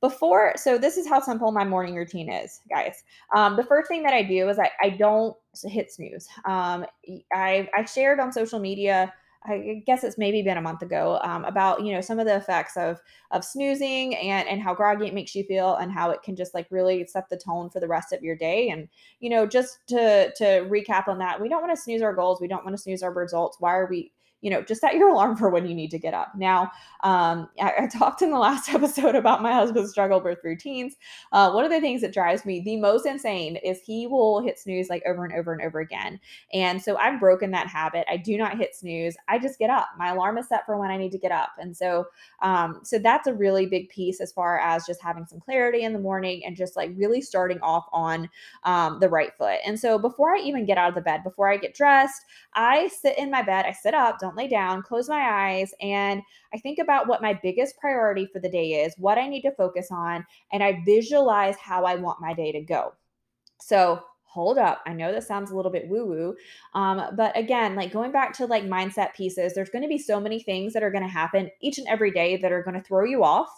before 0.00 0.52
so 0.56 0.76
this 0.76 0.98
is 0.98 1.08
how 1.08 1.20
simple 1.20 1.50
my 1.50 1.64
morning 1.64 1.94
routine 1.94 2.30
is 2.30 2.60
guys. 2.68 3.02
Um, 3.34 3.56
the 3.56 3.64
first 3.64 3.88
thing 3.88 4.02
that 4.02 4.12
i 4.12 4.22
do 4.22 4.48
is 4.48 4.58
i, 4.58 4.70
I 4.82 4.90
don't 4.90 5.34
hit 5.64 5.90
snooze. 5.90 6.28
Um, 6.44 6.84
I, 7.32 7.68
I 7.74 7.84
shared 7.84 8.20
on 8.20 8.32
social 8.32 8.58
media 8.58 9.12
I 9.46 9.82
guess 9.86 10.04
it's 10.04 10.18
maybe 10.18 10.42
been 10.42 10.56
a 10.56 10.62
month 10.62 10.82
ago 10.82 11.18
um, 11.22 11.44
about 11.44 11.82
you 11.84 11.92
know 11.92 12.00
some 12.00 12.18
of 12.18 12.26
the 12.26 12.36
effects 12.36 12.76
of 12.76 13.00
of 13.30 13.44
snoozing 13.44 14.14
and 14.16 14.48
and 14.48 14.60
how 14.60 14.74
groggy 14.74 15.06
it 15.06 15.14
makes 15.14 15.34
you 15.34 15.44
feel 15.44 15.76
and 15.76 15.92
how 15.92 16.10
it 16.10 16.22
can 16.22 16.36
just 16.36 16.54
like 16.54 16.66
really 16.70 17.06
set 17.06 17.28
the 17.28 17.36
tone 17.36 17.70
for 17.70 17.80
the 17.80 17.88
rest 17.88 18.12
of 18.12 18.22
your 18.22 18.36
day. 18.36 18.70
And 18.70 18.88
you 19.20 19.30
know 19.30 19.46
just 19.46 19.78
to 19.88 20.32
to 20.36 20.44
recap 20.68 21.08
on 21.08 21.18
that 21.18 21.40
we 21.40 21.48
don't 21.48 21.62
want 21.62 21.74
to 21.74 21.80
snooze 21.80 22.02
our 22.02 22.14
goals. 22.14 22.40
We 22.40 22.48
don't 22.48 22.64
want 22.64 22.76
to 22.76 22.82
snooze 22.82 23.02
our 23.02 23.12
results. 23.12 23.58
Why 23.60 23.74
are 23.74 23.86
we 23.86 24.12
you 24.42 24.50
know, 24.50 24.62
just 24.62 24.80
set 24.80 24.94
your 24.94 25.08
alarm 25.08 25.36
for 25.36 25.50
when 25.50 25.66
you 25.66 25.74
need 25.74 25.90
to 25.90 25.98
get 25.98 26.14
up. 26.14 26.32
Now, 26.36 26.70
um, 27.02 27.48
I, 27.60 27.72
I, 27.80 27.86
talked 27.86 28.22
in 28.22 28.30
the 28.30 28.38
last 28.38 28.68
episode 28.72 29.14
about 29.14 29.42
my 29.42 29.52
husband's 29.52 29.90
struggle 29.90 30.20
with 30.20 30.38
routines. 30.44 30.96
Uh, 31.32 31.50
one 31.50 31.64
of 31.64 31.70
the 31.70 31.80
things 31.80 32.00
that 32.02 32.12
drives 32.12 32.44
me 32.44 32.60
the 32.60 32.76
most 32.76 33.06
insane 33.06 33.56
is 33.56 33.80
he 33.80 34.06
will 34.06 34.40
hit 34.40 34.58
snooze 34.58 34.88
like 34.88 35.02
over 35.06 35.24
and 35.24 35.34
over 35.34 35.52
and 35.52 35.62
over 35.62 35.80
again. 35.80 36.20
And 36.52 36.80
so 36.80 36.96
I've 36.96 37.18
broken 37.18 37.50
that 37.52 37.66
habit. 37.66 38.04
I 38.10 38.18
do 38.18 38.36
not 38.36 38.58
hit 38.58 38.74
snooze. 38.74 39.16
I 39.28 39.38
just 39.38 39.58
get 39.58 39.70
up. 39.70 39.88
My 39.98 40.10
alarm 40.10 40.38
is 40.38 40.48
set 40.48 40.66
for 40.66 40.76
when 40.78 40.90
I 40.90 40.96
need 40.96 41.12
to 41.12 41.18
get 41.18 41.32
up. 41.32 41.50
And 41.58 41.76
so, 41.76 42.06
um, 42.42 42.80
so 42.84 42.98
that's 42.98 43.26
a 43.26 43.34
really 43.34 43.66
big 43.66 43.88
piece 43.88 44.20
as 44.20 44.32
far 44.32 44.58
as 44.60 44.86
just 44.86 45.02
having 45.02 45.26
some 45.26 45.40
clarity 45.40 45.82
in 45.84 45.92
the 45.92 45.98
morning 45.98 46.44
and 46.44 46.56
just 46.56 46.76
like 46.76 46.90
really 46.94 47.20
starting 47.20 47.60
off 47.60 47.86
on 47.92 48.28
um, 48.64 49.00
the 49.00 49.08
right 49.08 49.32
foot. 49.36 49.58
And 49.64 49.78
so 49.78 49.98
before 49.98 50.34
I 50.34 50.40
even 50.40 50.66
get 50.66 50.78
out 50.78 50.90
of 50.90 50.94
the 50.94 51.00
bed, 51.00 51.24
before 51.24 51.48
I 51.48 51.56
get 51.56 51.74
dressed, 51.74 52.24
I 52.54 52.88
sit 52.88 53.18
in 53.18 53.30
my 53.30 53.42
bed, 53.42 53.64
I 53.66 53.72
sit 53.72 53.94
up, 53.94 54.18
don't 54.26 54.36
lay 54.36 54.48
down, 54.48 54.82
close 54.82 55.08
my 55.08 55.20
eyes, 55.20 55.72
and 55.80 56.22
I 56.52 56.58
think 56.58 56.78
about 56.78 57.08
what 57.08 57.22
my 57.22 57.38
biggest 57.42 57.78
priority 57.78 58.26
for 58.32 58.40
the 58.40 58.48
day 58.48 58.84
is, 58.84 58.94
what 58.98 59.18
I 59.18 59.28
need 59.28 59.42
to 59.42 59.52
focus 59.52 59.88
on, 59.90 60.26
and 60.52 60.62
I 60.62 60.82
visualize 60.84 61.56
how 61.56 61.84
I 61.84 61.96
want 61.96 62.20
my 62.20 62.34
day 62.34 62.52
to 62.52 62.60
go. 62.60 62.94
So, 63.60 64.02
hold 64.24 64.58
up. 64.58 64.82
I 64.86 64.92
know 64.92 65.12
this 65.12 65.26
sounds 65.26 65.50
a 65.50 65.56
little 65.56 65.72
bit 65.72 65.88
woo 65.88 66.04
woo. 66.04 66.36
Um, 66.74 67.16
but 67.16 67.34
again, 67.38 67.74
like 67.74 67.90
going 67.90 68.12
back 68.12 68.34
to 68.34 68.44
like 68.44 68.64
mindset 68.64 69.14
pieces, 69.14 69.54
there's 69.54 69.70
going 69.70 69.80
to 69.80 69.88
be 69.88 69.96
so 69.96 70.20
many 70.20 70.42
things 70.42 70.74
that 70.74 70.82
are 70.82 70.90
going 70.90 71.04
to 71.04 71.08
happen 71.08 71.50
each 71.62 71.78
and 71.78 71.86
every 71.88 72.10
day 72.10 72.36
that 72.36 72.52
are 72.52 72.62
going 72.62 72.74
to 72.74 72.82
throw 72.82 73.04
you 73.04 73.24
off 73.24 73.48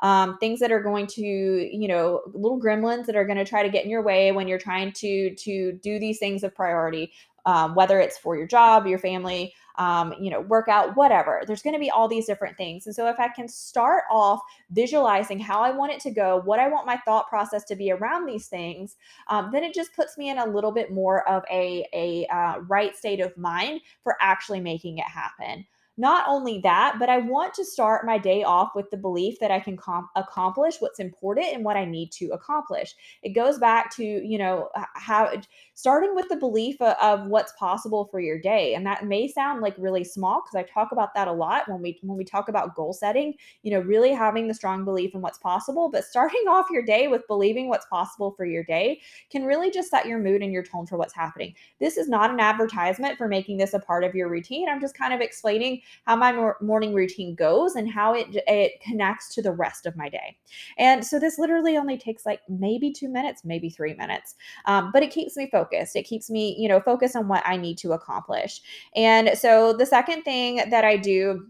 um, 0.00 0.38
things 0.38 0.60
that 0.60 0.72
are 0.72 0.82
going 0.82 1.06
to 1.06 1.22
you 1.22 1.88
know 1.88 2.22
little 2.32 2.60
gremlins 2.60 3.06
that 3.06 3.16
are 3.16 3.24
going 3.24 3.38
to 3.38 3.44
try 3.44 3.62
to 3.62 3.68
get 3.68 3.84
in 3.84 3.90
your 3.90 4.02
way 4.02 4.32
when 4.32 4.48
you're 4.48 4.58
trying 4.58 4.92
to 4.92 5.34
to 5.36 5.72
do 5.82 5.98
these 5.98 6.18
things 6.18 6.42
of 6.42 6.54
priority 6.54 7.12
um, 7.46 7.74
whether 7.74 8.00
it's 8.00 8.18
for 8.18 8.36
your 8.36 8.46
job 8.46 8.86
your 8.86 8.98
family 8.98 9.52
um, 9.80 10.14
you 10.20 10.30
know 10.30 10.42
workout 10.42 10.94
whatever. 10.94 11.42
There's 11.46 11.62
going 11.62 11.74
to 11.74 11.80
be 11.80 11.90
all 11.90 12.06
these 12.06 12.26
different 12.26 12.56
things. 12.56 12.86
And 12.86 12.94
so 12.94 13.08
if 13.08 13.18
i 13.18 13.28
can 13.28 13.48
start 13.48 14.04
off 14.10 14.40
visualizing 14.70 15.38
how 15.38 15.60
i 15.60 15.70
want 15.70 15.92
it 15.92 16.00
to 16.00 16.10
go 16.10 16.42
what 16.44 16.60
i 16.60 16.68
want 16.68 16.86
my 16.86 16.96
thought 16.98 17.28
process 17.28 17.64
to 17.64 17.76
be 17.76 17.90
around 17.90 18.26
these 18.26 18.46
things 18.46 18.96
um, 19.28 19.50
then 19.52 19.64
it 19.64 19.74
just 19.74 19.94
puts 19.94 20.18
me 20.18 20.28
in 20.28 20.38
a 20.38 20.46
little 20.46 20.72
bit 20.72 20.92
more 20.92 21.28
of 21.28 21.42
a, 21.50 21.86
a 21.92 22.26
uh, 22.26 22.58
right 22.68 22.96
state 22.96 23.20
of 23.20 23.36
mind 23.36 23.80
for 24.02 24.16
actually 24.20 24.60
making 24.60 24.98
it 24.98 25.04
happen 25.04 25.64
not 26.00 26.24
only 26.26 26.58
that, 26.60 26.96
but 26.98 27.10
I 27.10 27.18
want 27.18 27.52
to 27.54 27.64
start 27.64 28.06
my 28.06 28.16
day 28.16 28.42
off 28.42 28.70
with 28.74 28.90
the 28.90 28.96
belief 28.96 29.38
that 29.38 29.50
I 29.50 29.60
can 29.60 29.76
com- 29.76 30.08
accomplish 30.16 30.76
what's 30.78 30.98
important 30.98 31.48
and 31.52 31.62
what 31.62 31.76
I 31.76 31.84
need 31.84 32.10
to 32.12 32.28
accomplish. 32.30 32.94
It 33.22 33.34
goes 33.34 33.58
back 33.58 33.94
to, 33.96 34.02
you 34.02 34.38
know, 34.38 34.70
how 34.94 35.30
starting 35.74 36.14
with 36.14 36.26
the 36.30 36.36
belief 36.36 36.80
of, 36.80 36.96
of 37.02 37.26
what's 37.26 37.52
possible 37.58 38.06
for 38.06 38.18
your 38.18 38.38
day. 38.38 38.74
And 38.74 38.86
that 38.86 39.04
may 39.04 39.28
sound 39.28 39.60
like 39.60 39.74
really 39.76 40.02
small 40.02 40.42
because 40.42 40.56
I 40.56 40.62
talk 40.62 40.92
about 40.92 41.12
that 41.14 41.28
a 41.28 41.32
lot 41.32 41.68
when 41.68 41.82
we 41.82 41.98
when 42.02 42.16
we 42.16 42.24
talk 42.24 42.48
about 42.48 42.74
goal 42.74 42.94
setting, 42.94 43.34
you 43.62 43.70
know, 43.70 43.80
really 43.80 44.12
having 44.12 44.48
the 44.48 44.54
strong 44.54 44.86
belief 44.86 45.14
in 45.14 45.20
what's 45.20 45.38
possible, 45.38 45.90
but 45.90 46.04
starting 46.04 46.44
off 46.48 46.70
your 46.70 46.82
day 46.82 47.08
with 47.08 47.26
believing 47.26 47.68
what's 47.68 47.86
possible 47.86 48.30
for 48.30 48.46
your 48.46 48.64
day 48.64 49.02
can 49.28 49.44
really 49.44 49.70
just 49.70 49.90
set 49.90 50.06
your 50.06 50.18
mood 50.18 50.42
and 50.42 50.52
your 50.52 50.62
tone 50.62 50.86
for 50.86 50.96
what's 50.96 51.14
happening. 51.14 51.54
This 51.78 51.98
is 51.98 52.08
not 52.08 52.30
an 52.30 52.40
advertisement 52.40 53.18
for 53.18 53.28
making 53.28 53.58
this 53.58 53.74
a 53.74 53.78
part 53.78 54.02
of 54.02 54.14
your 54.14 54.30
routine. 54.30 54.66
I'm 54.66 54.80
just 54.80 54.96
kind 54.96 55.12
of 55.12 55.20
explaining 55.20 55.82
how 56.06 56.16
my 56.16 56.52
morning 56.60 56.94
routine 56.94 57.34
goes 57.34 57.76
and 57.76 57.90
how 57.90 58.14
it 58.14 58.26
it 58.46 58.80
connects 58.80 59.34
to 59.34 59.42
the 59.42 59.52
rest 59.52 59.86
of 59.86 59.96
my 59.96 60.08
day. 60.08 60.36
And 60.78 61.04
so 61.04 61.18
this 61.18 61.38
literally 61.38 61.76
only 61.76 61.98
takes 61.98 62.26
like 62.26 62.40
maybe 62.48 62.92
two 62.92 63.08
minutes, 63.08 63.44
maybe 63.44 63.70
three 63.70 63.94
minutes, 63.94 64.34
um, 64.66 64.90
but 64.92 65.02
it 65.02 65.10
keeps 65.10 65.36
me 65.36 65.48
focused. 65.50 65.96
It 65.96 66.04
keeps 66.04 66.30
me, 66.30 66.56
you 66.58 66.68
know, 66.68 66.80
focused 66.80 67.16
on 67.16 67.28
what 67.28 67.42
I 67.46 67.56
need 67.56 67.78
to 67.78 67.92
accomplish. 67.92 68.60
And 68.96 69.36
so 69.36 69.72
the 69.72 69.86
second 69.86 70.22
thing 70.22 70.56
that 70.70 70.84
I 70.84 70.96
do 70.96 71.46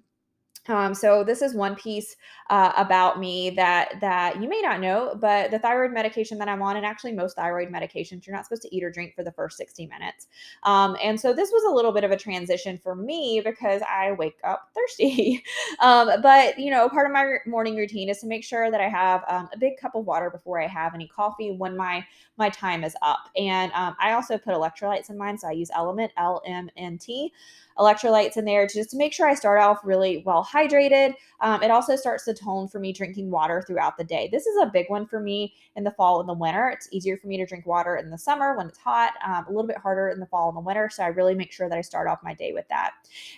um, 0.68 0.94
so 0.94 1.24
this 1.24 1.42
is 1.42 1.54
one 1.54 1.74
piece 1.74 2.16
uh, 2.50 2.72
about 2.76 3.18
me 3.18 3.50
that 3.50 3.94
that 4.00 4.40
you 4.42 4.48
may 4.48 4.60
not 4.60 4.80
know, 4.80 5.16
but 5.18 5.50
the 5.50 5.58
thyroid 5.58 5.92
medication 5.92 6.36
that 6.38 6.48
I'm 6.48 6.62
on, 6.62 6.76
and 6.76 6.84
actually 6.84 7.12
most 7.12 7.36
thyroid 7.36 7.70
medications, 7.70 8.26
you're 8.26 8.36
not 8.36 8.44
supposed 8.44 8.62
to 8.62 8.76
eat 8.76 8.84
or 8.84 8.90
drink 8.90 9.14
for 9.14 9.24
the 9.24 9.32
first 9.32 9.56
60 9.56 9.86
minutes. 9.86 10.26
Um, 10.64 10.96
and 11.02 11.18
so 11.18 11.32
this 11.32 11.50
was 11.50 11.64
a 11.64 11.74
little 11.74 11.92
bit 11.92 12.04
of 12.04 12.10
a 12.10 12.16
transition 12.16 12.78
for 12.78 12.94
me 12.94 13.40
because 13.42 13.82
I 13.82 14.12
wake 14.12 14.38
up 14.44 14.68
thirsty. 14.74 15.42
um, 15.80 16.10
but 16.22 16.58
you 16.58 16.70
know, 16.70 16.88
part 16.88 17.06
of 17.06 17.12
my 17.12 17.36
morning 17.46 17.76
routine 17.76 18.08
is 18.08 18.18
to 18.18 18.26
make 18.26 18.44
sure 18.44 18.70
that 18.70 18.80
I 18.80 18.88
have 18.88 19.24
um, 19.28 19.48
a 19.54 19.58
big 19.58 19.78
cup 19.78 19.94
of 19.94 20.04
water 20.04 20.28
before 20.28 20.60
I 20.60 20.66
have 20.66 20.94
any 20.94 21.08
coffee 21.08 21.52
when 21.52 21.76
my 21.76 22.04
my 22.36 22.48
time 22.50 22.84
is 22.84 22.96
up. 23.02 23.28
And 23.36 23.72
um, 23.72 23.96
I 24.00 24.12
also 24.12 24.36
put 24.38 24.54
electrolytes 24.54 25.10
in 25.10 25.18
mine, 25.18 25.38
so 25.38 25.48
I 25.48 25.52
use 25.52 25.70
Element 25.74 26.12
L 26.16 26.42
M 26.46 26.68
N 26.76 26.98
T 26.98 27.32
electrolytes 27.80 28.36
in 28.36 28.44
there 28.44 28.66
just 28.66 28.90
to 28.90 28.96
make 28.96 29.12
sure 29.12 29.26
I 29.26 29.34
start 29.34 29.60
off 29.60 29.78
really 29.84 30.22
well 30.26 30.42
hydrated. 30.50 31.14
Um, 31.40 31.62
it 31.62 31.70
also 31.70 31.96
starts 31.96 32.24
to 32.24 32.34
tone 32.34 32.68
for 32.68 32.80
me 32.80 32.92
drinking 32.92 33.30
water 33.30 33.62
throughout 33.66 33.96
the 33.96 34.04
day. 34.04 34.28
This 34.32 34.46
is 34.46 34.56
a 34.62 34.66
big 34.66 34.88
one 34.88 35.06
for 35.06 35.20
me 35.20 35.54
in 35.76 35.84
the 35.84 35.90
fall 35.92 36.20
and 36.20 36.28
the 36.28 36.34
winter. 36.34 36.68
It's 36.70 36.88
easier 36.90 37.16
for 37.16 37.26
me 37.26 37.36
to 37.36 37.46
drink 37.46 37.66
water 37.66 37.96
in 37.96 38.10
the 38.10 38.18
summer 38.18 38.56
when 38.56 38.68
it's 38.68 38.78
hot, 38.78 39.12
um, 39.24 39.46
a 39.46 39.50
little 39.50 39.66
bit 39.66 39.78
harder 39.78 40.08
in 40.08 40.20
the 40.20 40.26
fall 40.26 40.48
and 40.48 40.56
the 40.56 40.60
winter. 40.60 40.90
So 40.90 41.02
I 41.02 41.08
really 41.08 41.34
make 41.34 41.52
sure 41.52 41.68
that 41.68 41.78
I 41.78 41.82
start 41.82 42.08
off 42.08 42.18
my 42.22 42.34
day 42.34 42.52
with 42.52 42.68
that. 42.68 42.92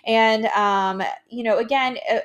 And, 0.05 0.45
um, 0.47 1.03
you 1.29 1.43
know, 1.43 1.59
again, 1.59 1.97
uh, 2.11 2.19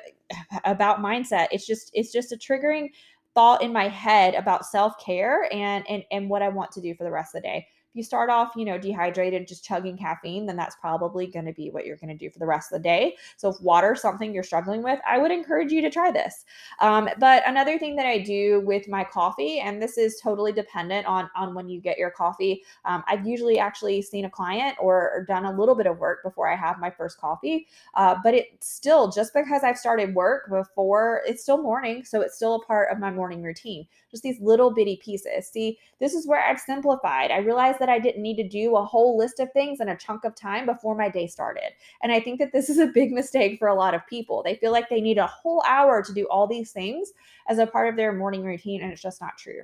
about 0.65 0.99
mindset, 0.99 1.47
it's 1.51 1.65
just, 1.65 1.91
it's 1.93 2.11
just 2.11 2.31
a 2.31 2.37
triggering 2.37 2.89
thought 3.35 3.61
in 3.61 3.71
my 3.71 3.87
head 3.87 4.33
about 4.33 4.65
self-care 4.65 5.47
and 5.53 5.85
and 5.87 6.03
and 6.11 6.27
what 6.27 6.41
I 6.41 6.49
want 6.49 6.71
to 6.71 6.81
do 6.81 6.95
for 6.95 7.03
the 7.03 7.11
rest 7.11 7.35
of 7.35 7.43
the 7.43 7.47
day 7.47 7.67
if 7.89 7.95
you 7.95 8.03
start 8.03 8.29
off, 8.29 8.53
you 8.55 8.65
know, 8.65 8.77
dehydrated, 8.77 9.47
just 9.47 9.63
chugging 9.65 9.97
caffeine, 9.97 10.45
then 10.45 10.55
that's 10.55 10.75
probably 10.75 11.25
going 11.25 11.45
to 11.45 11.53
be 11.53 11.71
what 11.71 11.85
you're 11.85 11.97
going 11.97 12.15
to 12.15 12.17
do 12.17 12.29
for 12.29 12.37
the 12.37 12.45
rest 12.45 12.71
of 12.71 12.77
the 12.77 12.83
day. 12.83 13.15
So 13.37 13.49
if 13.49 13.59
water 13.61 13.93
is 13.93 14.01
something 14.01 14.31
you're 14.31 14.43
struggling 14.43 14.83
with, 14.83 14.99
I 15.09 15.17
would 15.17 15.31
encourage 15.31 15.71
you 15.71 15.81
to 15.81 15.89
try 15.89 16.11
this. 16.11 16.45
Um, 16.81 17.09
but 17.17 17.41
another 17.47 17.79
thing 17.79 17.95
that 17.95 18.05
I 18.05 18.19
do 18.19 18.61
with 18.61 18.87
my 18.87 19.03
coffee, 19.03 19.59
and 19.59 19.81
this 19.81 19.97
is 19.97 20.19
totally 20.21 20.51
dependent 20.51 21.07
on 21.07 21.29
on 21.35 21.55
when 21.55 21.67
you 21.67 21.81
get 21.81 21.97
your 21.97 22.11
coffee. 22.11 22.63
Um, 22.85 23.03
I've 23.07 23.25
usually 23.25 23.57
actually 23.57 24.01
seen 24.01 24.25
a 24.25 24.29
client 24.29 24.77
or, 24.79 25.11
or, 25.11 25.25
done 25.25 25.45
a 25.45 25.57
little 25.57 25.75
bit 25.75 25.85
of 25.85 25.99
work 25.99 26.23
before 26.23 26.51
I 26.51 26.55
have 26.55 26.79
my 26.79 26.89
first 26.89 27.19
coffee. 27.19 27.67
Uh, 27.95 28.15
but 28.23 28.33
it's 28.33 28.69
still 28.69 29.11
just 29.11 29.33
because 29.33 29.63
I've 29.63 29.77
started 29.77 30.13
work 30.13 30.49
before, 30.49 31.21
it's 31.25 31.43
still 31.43 31.61
morning, 31.61 32.03
so 32.03 32.21
it's 32.21 32.35
still 32.35 32.55
a 32.55 32.65
part 32.65 32.91
of 32.91 32.99
my 32.99 33.11
morning 33.11 33.41
routine. 33.41 33.87
Just 34.11 34.23
these 34.23 34.39
little 34.41 34.71
bitty 34.71 34.99
pieces. 35.03 35.47
See, 35.47 35.77
this 35.99 36.13
is 36.13 36.27
where 36.27 36.43
I've 36.43 36.59
simplified. 36.59 37.31
I 37.31 37.37
realized 37.79 37.89
that 37.89 37.89
I 37.89 37.99
didn't 37.99 38.21
need 38.21 38.37
to 38.37 38.47
do 38.47 38.75
a 38.75 38.83
whole 38.83 39.17
list 39.17 39.39
of 39.39 39.51
things 39.53 39.79
in 39.79 39.89
a 39.89 39.97
chunk 39.97 40.23
of 40.23 40.35
time 40.35 40.65
before 40.65 40.95
my 40.95 41.09
day 41.09 41.27
started. 41.27 41.71
And 42.01 42.11
I 42.11 42.19
think 42.19 42.39
that 42.39 42.51
this 42.51 42.69
is 42.73 42.77
a 42.79 42.87
big 42.87 43.11
mistake 43.11 43.59
for 43.59 43.67
a 43.67 43.75
lot 43.75 43.93
of 43.93 44.05
people. 44.07 44.43
They 44.43 44.55
feel 44.55 44.71
like 44.71 44.89
they 44.89 45.01
need 45.01 45.17
a 45.17 45.27
whole 45.27 45.63
hour 45.67 46.03
to 46.03 46.13
do 46.13 46.25
all 46.29 46.47
these 46.47 46.71
things 46.71 47.11
as 47.47 47.59
a 47.59 47.67
part 47.67 47.89
of 47.89 47.95
their 47.95 48.13
morning 48.13 48.43
routine, 48.43 48.81
and 48.81 48.91
it's 48.91 49.01
just 49.01 49.21
not 49.21 49.37
true 49.37 49.63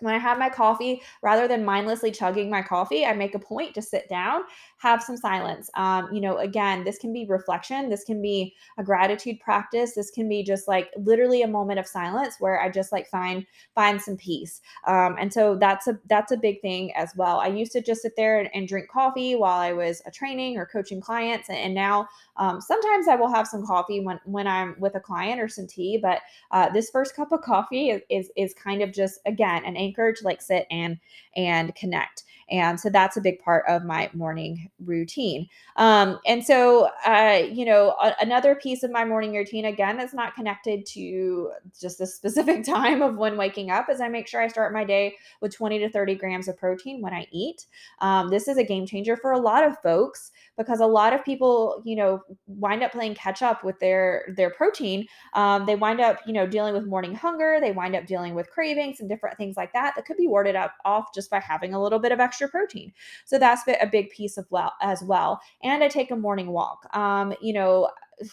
when 0.00 0.14
I 0.14 0.18
have 0.18 0.38
my 0.38 0.48
coffee, 0.48 1.02
rather 1.22 1.48
than 1.48 1.64
mindlessly 1.64 2.10
chugging 2.10 2.50
my 2.50 2.62
coffee, 2.62 3.06
I 3.06 3.12
make 3.12 3.34
a 3.34 3.38
point 3.38 3.74
to 3.74 3.82
sit 3.82 4.08
down, 4.08 4.42
have 4.78 5.02
some 5.02 5.16
silence. 5.16 5.70
Um, 5.74 6.08
you 6.12 6.20
know, 6.20 6.38
again, 6.38 6.84
this 6.84 6.98
can 6.98 7.12
be 7.12 7.24
reflection, 7.26 7.88
this 7.88 8.04
can 8.04 8.20
be 8.20 8.54
a 8.78 8.84
gratitude 8.84 9.40
practice, 9.40 9.94
this 9.94 10.10
can 10.10 10.28
be 10.28 10.42
just 10.42 10.68
like 10.68 10.90
literally 10.96 11.42
a 11.42 11.48
moment 11.48 11.78
of 11.78 11.86
silence 11.86 12.36
where 12.38 12.60
I 12.60 12.68
just 12.68 12.92
like 12.92 13.08
find 13.08 13.46
find 13.74 14.00
some 14.00 14.16
peace. 14.16 14.60
Um, 14.86 15.16
and 15.18 15.32
so 15.32 15.56
that's 15.56 15.86
a 15.86 15.98
that's 16.08 16.32
a 16.32 16.36
big 16.36 16.60
thing 16.60 16.94
as 16.94 17.12
well. 17.16 17.40
I 17.40 17.48
used 17.48 17.72
to 17.72 17.80
just 17.80 18.02
sit 18.02 18.16
there 18.16 18.40
and, 18.40 18.50
and 18.54 18.68
drink 18.68 18.88
coffee 18.90 19.34
while 19.34 19.58
I 19.58 19.72
was 19.72 20.02
a 20.06 20.10
training 20.10 20.58
or 20.58 20.66
coaching 20.66 21.00
clients, 21.00 21.48
and, 21.48 21.58
and 21.58 21.74
now 21.74 22.08
um, 22.36 22.60
sometimes 22.60 23.08
I 23.08 23.16
will 23.16 23.32
have 23.32 23.46
some 23.46 23.66
coffee 23.66 24.00
when 24.00 24.20
when 24.24 24.46
I'm 24.46 24.76
with 24.78 24.94
a 24.94 25.00
client 25.00 25.40
or 25.40 25.48
some 25.48 25.66
tea. 25.66 25.98
But 26.00 26.20
uh, 26.50 26.70
this 26.70 26.90
first 26.90 27.16
cup 27.16 27.32
of 27.32 27.40
coffee 27.40 27.90
is, 27.90 28.02
is 28.10 28.30
is 28.36 28.54
kind 28.54 28.82
of 28.82 28.92
just 28.92 29.20
again 29.26 29.64
an 29.64 29.76
anchor 29.86 30.12
to 30.12 30.24
like 30.24 30.42
sit 30.42 30.66
and 30.70 30.98
and 31.36 31.74
connect. 31.74 32.24
And 32.50 32.78
so 32.78 32.88
that's 32.88 33.16
a 33.16 33.20
big 33.20 33.40
part 33.40 33.64
of 33.68 33.84
my 33.84 34.08
morning 34.12 34.70
routine. 34.84 35.48
Um, 35.76 36.18
and 36.26 36.44
so, 36.44 36.90
uh, 37.04 37.42
you 37.50 37.64
know, 37.64 37.96
a- 38.02 38.14
another 38.20 38.54
piece 38.54 38.82
of 38.82 38.90
my 38.90 39.04
morning 39.04 39.34
routine, 39.34 39.64
again, 39.64 39.96
that's 39.96 40.14
not 40.14 40.34
connected 40.34 40.86
to 40.86 41.50
just 41.80 41.98
the 41.98 42.06
specific 42.06 42.64
time 42.64 43.02
of 43.02 43.16
when 43.16 43.36
waking 43.36 43.70
up, 43.70 43.88
is 43.90 44.00
I 44.00 44.08
make 44.08 44.28
sure 44.28 44.40
I 44.40 44.48
start 44.48 44.72
my 44.72 44.84
day 44.84 45.16
with 45.40 45.54
20 45.54 45.78
to 45.80 45.90
30 45.90 46.14
grams 46.14 46.48
of 46.48 46.56
protein 46.56 47.00
when 47.00 47.12
I 47.12 47.26
eat. 47.32 47.66
Um, 48.00 48.28
this 48.28 48.48
is 48.48 48.58
a 48.58 48.64
game 48.64 48.86
changer 48.86 49.16
for 49.16 49.32
a 49.32 49.38
lot 49.38 49.64
of 49.64 49.80
folks 49.82 50.30
because 50.56 50.80
a 50.80 50.86
lot 50.86 51.12
of 51.12 51.24
people, 51.24 51.82
you 51.84 51.96
know, 51.96 52.22
wind 52.46 52.82
up 52.82 52.92
playing 52.92 53.14
catch 53.14 53.42
up 53.42 53.64
with 53.64 53.78
their 53.80 54.24
their 54.36 54.50
protein. 54.50 55.06
Um, 55.34 55.66
they 55.66 55.76
wind 55.76 56.00
up, 56.00 56.20
you 56.26 56.32
know, 56.32 56.46
dealing 56.46 56.74
with 56.74 56.86
morning 56.86 57.14
hunger. 57.14 57.58
They 57.60 57.72
wind 57.72 57.94
up 57.94 58.06
dealing 58.06 58.34
with 58.34 58.50
cravings 58.50 59.00
and 59.00 59.08
different 59.08 59.36
things 59.36 59.56
like 59.56 59.72
that 59.72 59.94
that 59.96 60.04
could 60.06 60.16
be 60.16 60.26
warded 60.26 60.56
up 60.56 60.74
off 60.84 61.14
just 61.14 61.30
by 61.30 61.40
having 61.40 61.74
a 61.74 61.82
little 61.82 61.98
bit 61.98 62.12
of 62.12 62.20
extra 62.20 62.35
protein. 62.48 62.92
So 63.24 63.38
that's 63.38 63.62
a 63.66 63.86
big 63.86 64.10
piece 64.10 64.36
of 64.36 64.46
well 64.50 64.72
as 64.80 65.02
well. 65.02 65.40
And 65.62 65.82
I 65.82 65.88
take 65.88 66.10
a 66.10 66.16
morning 66.16 66.48
walk. 66.48 66.86
Um, 66.94 67.34
you 67.40 67.52
know 67.52 67.90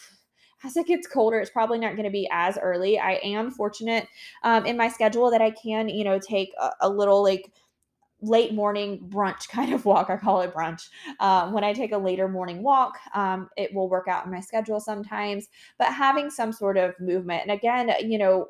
as 0.66 0.78
it 0.78 0.88
gets 0.88 1.08
colder, 1.08 1.40
it's 1.40 1.50
probably 1.50 1.78
not 1.78 1.96
going 1.96 2.06
to 2.06 2.10
be 2.10 2.28
as 2.32 2.58
early. 2.58 2.98
I 2.98 3.16
am 3.16 3.52
fortunate 3.52 4.08
um, 4.44 4.66
in 4.66 4.78
my 4.78 4.88
schedule 4.88 5.30
that 5.32 5.42
I 5.42 5.52
can, 5.52 5.90
you 5.90 6.06
know, 6.06 6.20
take 6.20 6.54
a, 6.58 6.70
a 6.82 6.90
little 6.90 7.22
like 7.22 7.52
late 8.22 8.54
morning 8.54 9.00
brunch 9.10 9.48
kind 9.50 9.74
of 9.74 9.86
walk. 9.86 10.10
I 10.10 10.18
call 10.18 10.42
it 10.42 10.54
brunch. 10.54 10.88
Uh, 11.20 11.52
when 11.52 11.64
I 11.64 11.74
take 11.74 11.92
a 11.92 11.98
later 11.98 12.28
morning 12.28 12.64
walk, 12.64 12.98
um, 13.14 13.50
it 13.58 13.74
will 13.74 13.90
work 13.90 14.08
out 14.08 14.26
in 14.26 14.32
my 14.32 14.40
schedule 14.40 14.80
sometimes, 14.80 15.50
but 15.78 15.94
having 15.94 16.30
some 16.30 16.52
sort 16.52 16.78
of 16.78 16.98
movement. 17.00 17.42
And 17.44 17.52
again, 17.52 17.92
you 18.00 18.18
know, 18.18 18.48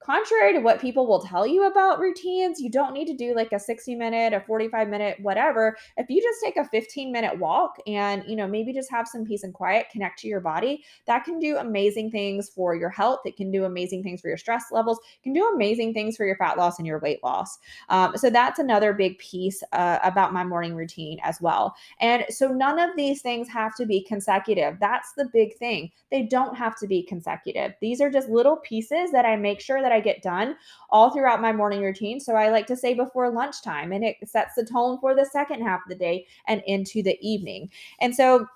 contrary 0.00 0.52
to 0.52 0.60
what 0.60 0.80
people 0.80 1.06
will 1.06 1.20
tell 1.20 1.46
you 1.46 1.66
about 1.66 1.98
routines, 1.98 2.60
you 2.60 2.70
don't 2.70 2.92
need 2.92 3.06
to 3.06 3.16
do 3.16 3.34
like 3.34 3.52
a 3.52 3.58
60 3.58 3.94
minute, 3.94 4.32
a 4.32 4.40
45 4.40 4.88
minute, 4.88 5.18
whatever. 5.20 5.76
If 5.96 6.08
you 6.08 6.22
just 6.22 6.38
take 6.42 6.56
a 6.56 6.68
15 6.68 7.12
minute 7.12 7.38
walk 7.38 7.76
and, 7.86 8.22
you 8.26 8.36
know, 8.36 8.46
maybe 8.46 8.72
just 8.72 8.90
have 8.90 9.08
some 9.08 9.24
peace 9.24 9.42
and 9.42 9.52
quiet, 9.52 9.86
connect 9.90 10.18
to 10.20 10.28
your 10.28 10.40
body, 10.40 10.84
that 11.06 11.24
can 11.24 11.38
do 11.38 11.56
amazing 11.56 12.10
things 12.10 12.48
for 12.48 12.74
your 12.74 12.90
health. 12.90 13.20
It 13.24 13.36
can 13.36 13.50
do 13.50 13.64
amazing 13.64 14.02
things 14.02 14.20
for 14.20 14.28
your 14.28 14.36
stress 14.36 14.66
levels, 14.70 14.98
it 14.98 15.22
can 15.22 15.32
do 15.32 15.50
amazing 15.54 15.94
things 15.94 16.16
for 16.16 16.24
your 16.24 16.36
fat 16.36 16.56
loss 16.56 16.78
and 16.78 16.86
your 16.86 17.00
weight 17.00 17.22
loss. 17.22 17.58
Um, 17.88 18.16
so 18.16 18.30
that's 18.30 18.58
another 18.58 18.92
big 18.92 19.18
piece 19.18 19.62
uh, 19.72 19.98
about 20.04 20.32
my 20.32 20.44
morning 20.44 20.74
routine 20.74 21.18
as 21.22 21.40
well. 21.40 21.74
And 22.00 22.24
so 22.28 22.48
none 22.48 22.78
of 22.78 22.90
these 22.96 23.22
things 23.22 23.48
have 23.48 23.74
to 23.76 23.86
be 23.86 24.04
consecutive. 24.04 24.78
That's 24.80 25.12
the 25.16 25.28
big 25.32 25.56
thing. 25.56 25.90
They 26.10 26.22
don't 26.22 26.56
have 26.56 26.76
to 26.78 26.86
be 26.86 27.02
consecutive. 27.02 27.72
These 27.80 28.00
are 28.00 28.10
just 28.10 28.28
little 28.28 28.56
pieces 28.56 29.10
that 29.12 29.24
I 29.24 29.36
make 29.36 29.60
sure 29.60 29.82
that 29.82 29.87
that 29.88 29.94
I 29.94 30.00
get 30.00 30.22
done 30.22 30.56
all 30.90 31.10
throughout 31.10 31.40
my 31.40 31.52
morning 31.52 31.80
routine. 31.80 32.20
So 32.20 32.34
I 32.34 32.50
like 32.50 32.66
to 32.66 32.76
say 32.76 32.94
before 32.94 33.30
lunchtime, 33.32 33.92
and 33.92 34.04
it 34.04 34.16
sets 34.26 34.54
the 34.54 34.64
tone 34.64 34.98
for 35.00 35.14
the 35.14 35.24
second 35.24 35.62
half 35.62 35.80
of 35.80 35.88
the 35.88 35.94
day 35.94 36.26
and 36.46 36.62
into 36.66 37.02
the 37.02 37.18
evening. 37.22 37.70
And 38.00 38.14
so 38.14 38.46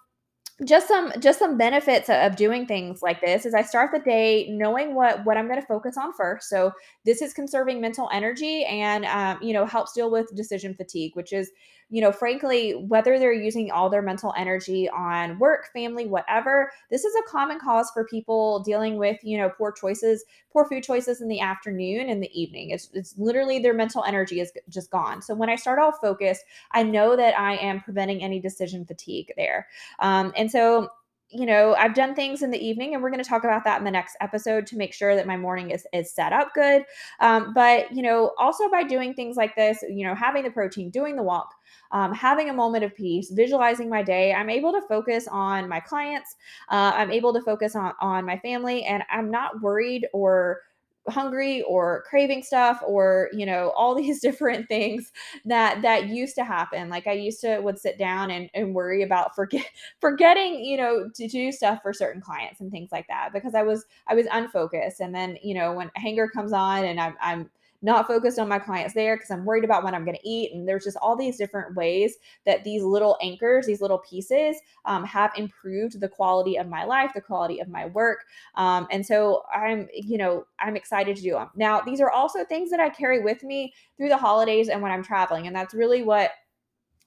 just 0.64 0.86
some 0.86 1.12
just 1.18 1.38
some 1.38 1.56
benefits 1.56 2.08
of 2.08 2.36
doing 2.36 2.66
things 2.66 3.02
like 3.02 3.20
this 3.20 3.46
is 3.46 3.54
i 3.54 3.62
start 3.62 3.90
the 3.90 3.98
day 3.98 4.46
knowing 4.50 4.94
what 4.94 5.24
what 5.24 5.36
i'm 5.36 5.48
going 5.48 5.60
to 5.60 5.66
focus 5.66 5.96
on 5.96 6.12
first 6.12 6.48
so 6.48 6.70
this 7.04 7.20
is 7.20 7.32
conserving 7.32 7.80
mental 7.80 8.08
energy 8.12 8.64
and 8.66 9.04
um, 9.06 9.42
you 9.42 9.52
know 9.52 9.64
helps 9.64 9.92
deal 9.92 10.10
with 10.10 10.32
decision 10.36 10.74
fatigue 10.74 11.16
which 11.16 11.32
is 11.32 11.50
you 11.92 12.00
know, 12.00 12.10
frankly, 12.10 12.72
whether 12.72 13.18
they're 13.18 13.34
using 13.34 13.70
all 13.70 13.90
their 13.90 14.00
mental 14.00 14.32
energy 14.34 14.88
on 14.88 15.38
work, 15.38 15.70
family, 15.74 16.06
whatever, 16.06 16.72
this 16.90 17.04
is 17.04 17.14
a 17.14 17.30
common 17.30 17.60
cause 17.60 17.90
for 17.92 18.06
people 18.06 18.60
dealing 18.60 18.96
with, 18.96 19.22
you 19.22 19.36
know, 19.36 19.50
poor 19.50 19.70
choices, 19.70 20.24
poor 20.50 20.64
food 20.64 20.82
choices 20.82 21.20
in 21.20 21.28
the 21.28 21.40
afternoon 21.40 22.08
and 22.08 22.22
the 22.22 22.40
evening. 22.40 22.70
It's, 22.70 22.88
it's 22.94 23.14
literally 23.18 23.58
their 23.58 23.74
mental 23.74 24.02
energy 24.04 24.40
is 24.40 24.50
just 24.70 24.90
gone. 24.90 25.20
So 25.20 25.34
when 25.34 25.50
I 25.50 25.56
start 25.56 25.78
off 25.78 25.96
focused, 26.00 26.44
I 26.70 26.82
know 26.82 27.14
that 27.14 27.38
I 27.38 27.56
am 27.56 27.82
preventing 27.82 28.22
any 28.22 28.40
decision 28.40 28.86
fatigue 28.86 29.30
there. 29.36 29.68
Um, 29.98 30.32
and 30.34 30.50
so, 30.50 30.88
you 31.32 31.46
know, 31.46 31.74
I've 31.74 31.94
done 31.94 32.14
things 32.14 32.42
in 32.42 32.50
the 32.50 32.64
evening, 32.64 32.94
and 32.94 33.02
we're 33.02 33.10
going 33.10 33.22
to 33.22 33.28
talk 33.28 33.44
about 33.44 33.64
that 33.64 33.78
in 33.78 33.84
the 33.84 33.90
next 33.90 34.16
episode 34.20 34.66
to 34.68 34.76
make 34.76 34.92
sure 34.92 35.14
that 35.16 35.26
my 35.26 35.36
morning 35.36 35.70
is 35.70 35.86
is 35.92 36.12
set 36.12 36.32
up 36.32 36.52
good. 36.54 36.84
Um, 37.20 37.52
but 37.54 37.90
you 37.92 38.02
know, 38.02 38.32
also 38.38 38.68
by 38.70 38.82
doing 38.82 39.14
things 39.14 39.36
like 39.36 39.56
this, 39.56 39.82
you 39.88 40.06
know, 40.06 40.14
having 40.14 40.44
the 40.44 40.50
protein, 40.50 40.90
doing 40.90 41.16
the 41.16 41.22
walk, 41.22 41.54
um, 41.90 42.12
having 42.14 42.50
a 42.50 42.54
moment 42.54 42.84
of 42.84 42.94
peace, 42.94 43.30
visualizing 43.30 43.88
my 43.88 44.02
day, 44.02 44.32
I'm 44.32 44.50
able 44.50 44.72
to 44.72 44.82
focus 44.88 45.26
on 45.28 45.68
my 45.68 45.80
clients. 45.80 46.36
Uh, 46.70 46.92
I'm 46.94 47.10
able 47.10 47.32
to 47.32 47.40
focus 47.42 47.74
on 47.74 47.92
on 48.00 48.24
my 48.24 48.38
family, 48.38 48.84
and 48.84 49.02
I'm 49.10 49.30
not 49.30 49.60
worried 49.60 50.06
or 50.12 50.60
hungry 51.08 51.62
or 51.62 52.04
craving 52.08 52.42
stuff 52.42 52.80
or 52.86 53.28
you 53.32 53.44
know 53.44 53.70
all 53.76 53.94
these 53.94 54.20
different 54.20 54.68
things 54.68 55.12
that 55.44 55.82
that 55.82 56.08
used 56.08 56.34
to 56.36 56.44
happen. 56.44 56.88
Like 56.88 57.06
i 57.06 57.12
used 57.12 57.40
to 57.42 57.58
would 57.60 57.78
sit 57.78 57.98
down 57.98 58.30
and, 58.30 58.48
and 58.54 58.74
worry 58.74 59.02
about 59.02 59.34
forget 59.34 59.66
forgetting 60.00 60.64
you 60.64 60.76
know 60.76 61.08
to 61.14 61.28
do 61.28 61.52
stuff 61.52 61.80
for 61.82 61.92
certain 61.92 62.20
clients 62.22 62.60
and 62.60 62.70
things 62.70 62.90
like 62.92 63.06
that 63.08 63.30
because 63.32 63.54
i 63.54 63.62
was 63.62 63.84
i 64.08 64.14
was 64.14 64.26
unfocused. 64.32 65.00
And 65.00 65.14
then 65.14 65.36
you 65.42 65.54
know 65.54 65.72
when 65.72 65.90
hanger 65.96 66.28
comes 66.28 66.52
on 66.52 66.84
and 66.84 67.00
i'm, 67.00 67.14
I'm 67.20 67.50
not 67.82 68.06
focused 68.06 68.38
on 68.38 68.48
my 68.48 68.58
clients 68.58 68.94
there 68.94 69.16
because 69.16 69.30
I'm 69.30 69.44
worried 69.44 69.64
about 69.64 69.82
what 69.82 69.92
I'm 69.92 70.04
going 70.04 70.16
to 70.16 70.28
eat. 70.28 70.52
And 70.52 70.66
there's 70.66 70.84
just 70.84 70.96
all 70.98 71.16
these 71.16 71.36
different 71.36 71.74
ways 71.74 72.16
that 72.46 72.64
these 72.64 72.82
little 72.82 73.16
anchors, 73.20 73.66
these 73.66 73.80
little 73.80 73.98
pieces, 73.98 74.56
um, 74.84 75.04
have 75.04 75.32
improved 75.36 76.00
the 76.00 76.08
quality 76.08 76.56
of 76.56 76.68
my 76.68 76.84
life, 76.84 77.10
the 77.14 77.20
quality 77.20 77.60
of 77.60 77.68
my 77.68 77.86
work. 77.86 78.24
Um, 78.54 78.86
and 78.90 79.04
so 79.04 79.42
I'm, 79.52 79.88
you 79.92 80.16
know, 80.16 80.46
I'm 80.60 80.76
excited 80.76 81.16
to 81.16 81.22
do 81.22 81.32
them. 81.32 81.50
Now, 81.56 81.80
these 81.80 82.00
are 82.00 82.10
also 82.10 82.44
things 82.44 82.70
that 82.70 82.80
I 82.80 82.88
carry 82.88 83.22
with 83.22 83.42
me 83.42 83.74
through 83.96 84.08
the 84.08 84.16
holidays 84.16 84.68
and 84.68 84.80
when 84.80 84.92
I'm 84.92 85.02
traveling. 85.02 85.46
And 85.46 85.54
that's 85.54 85.74
really 85.74 86.02
what 86.02 86.30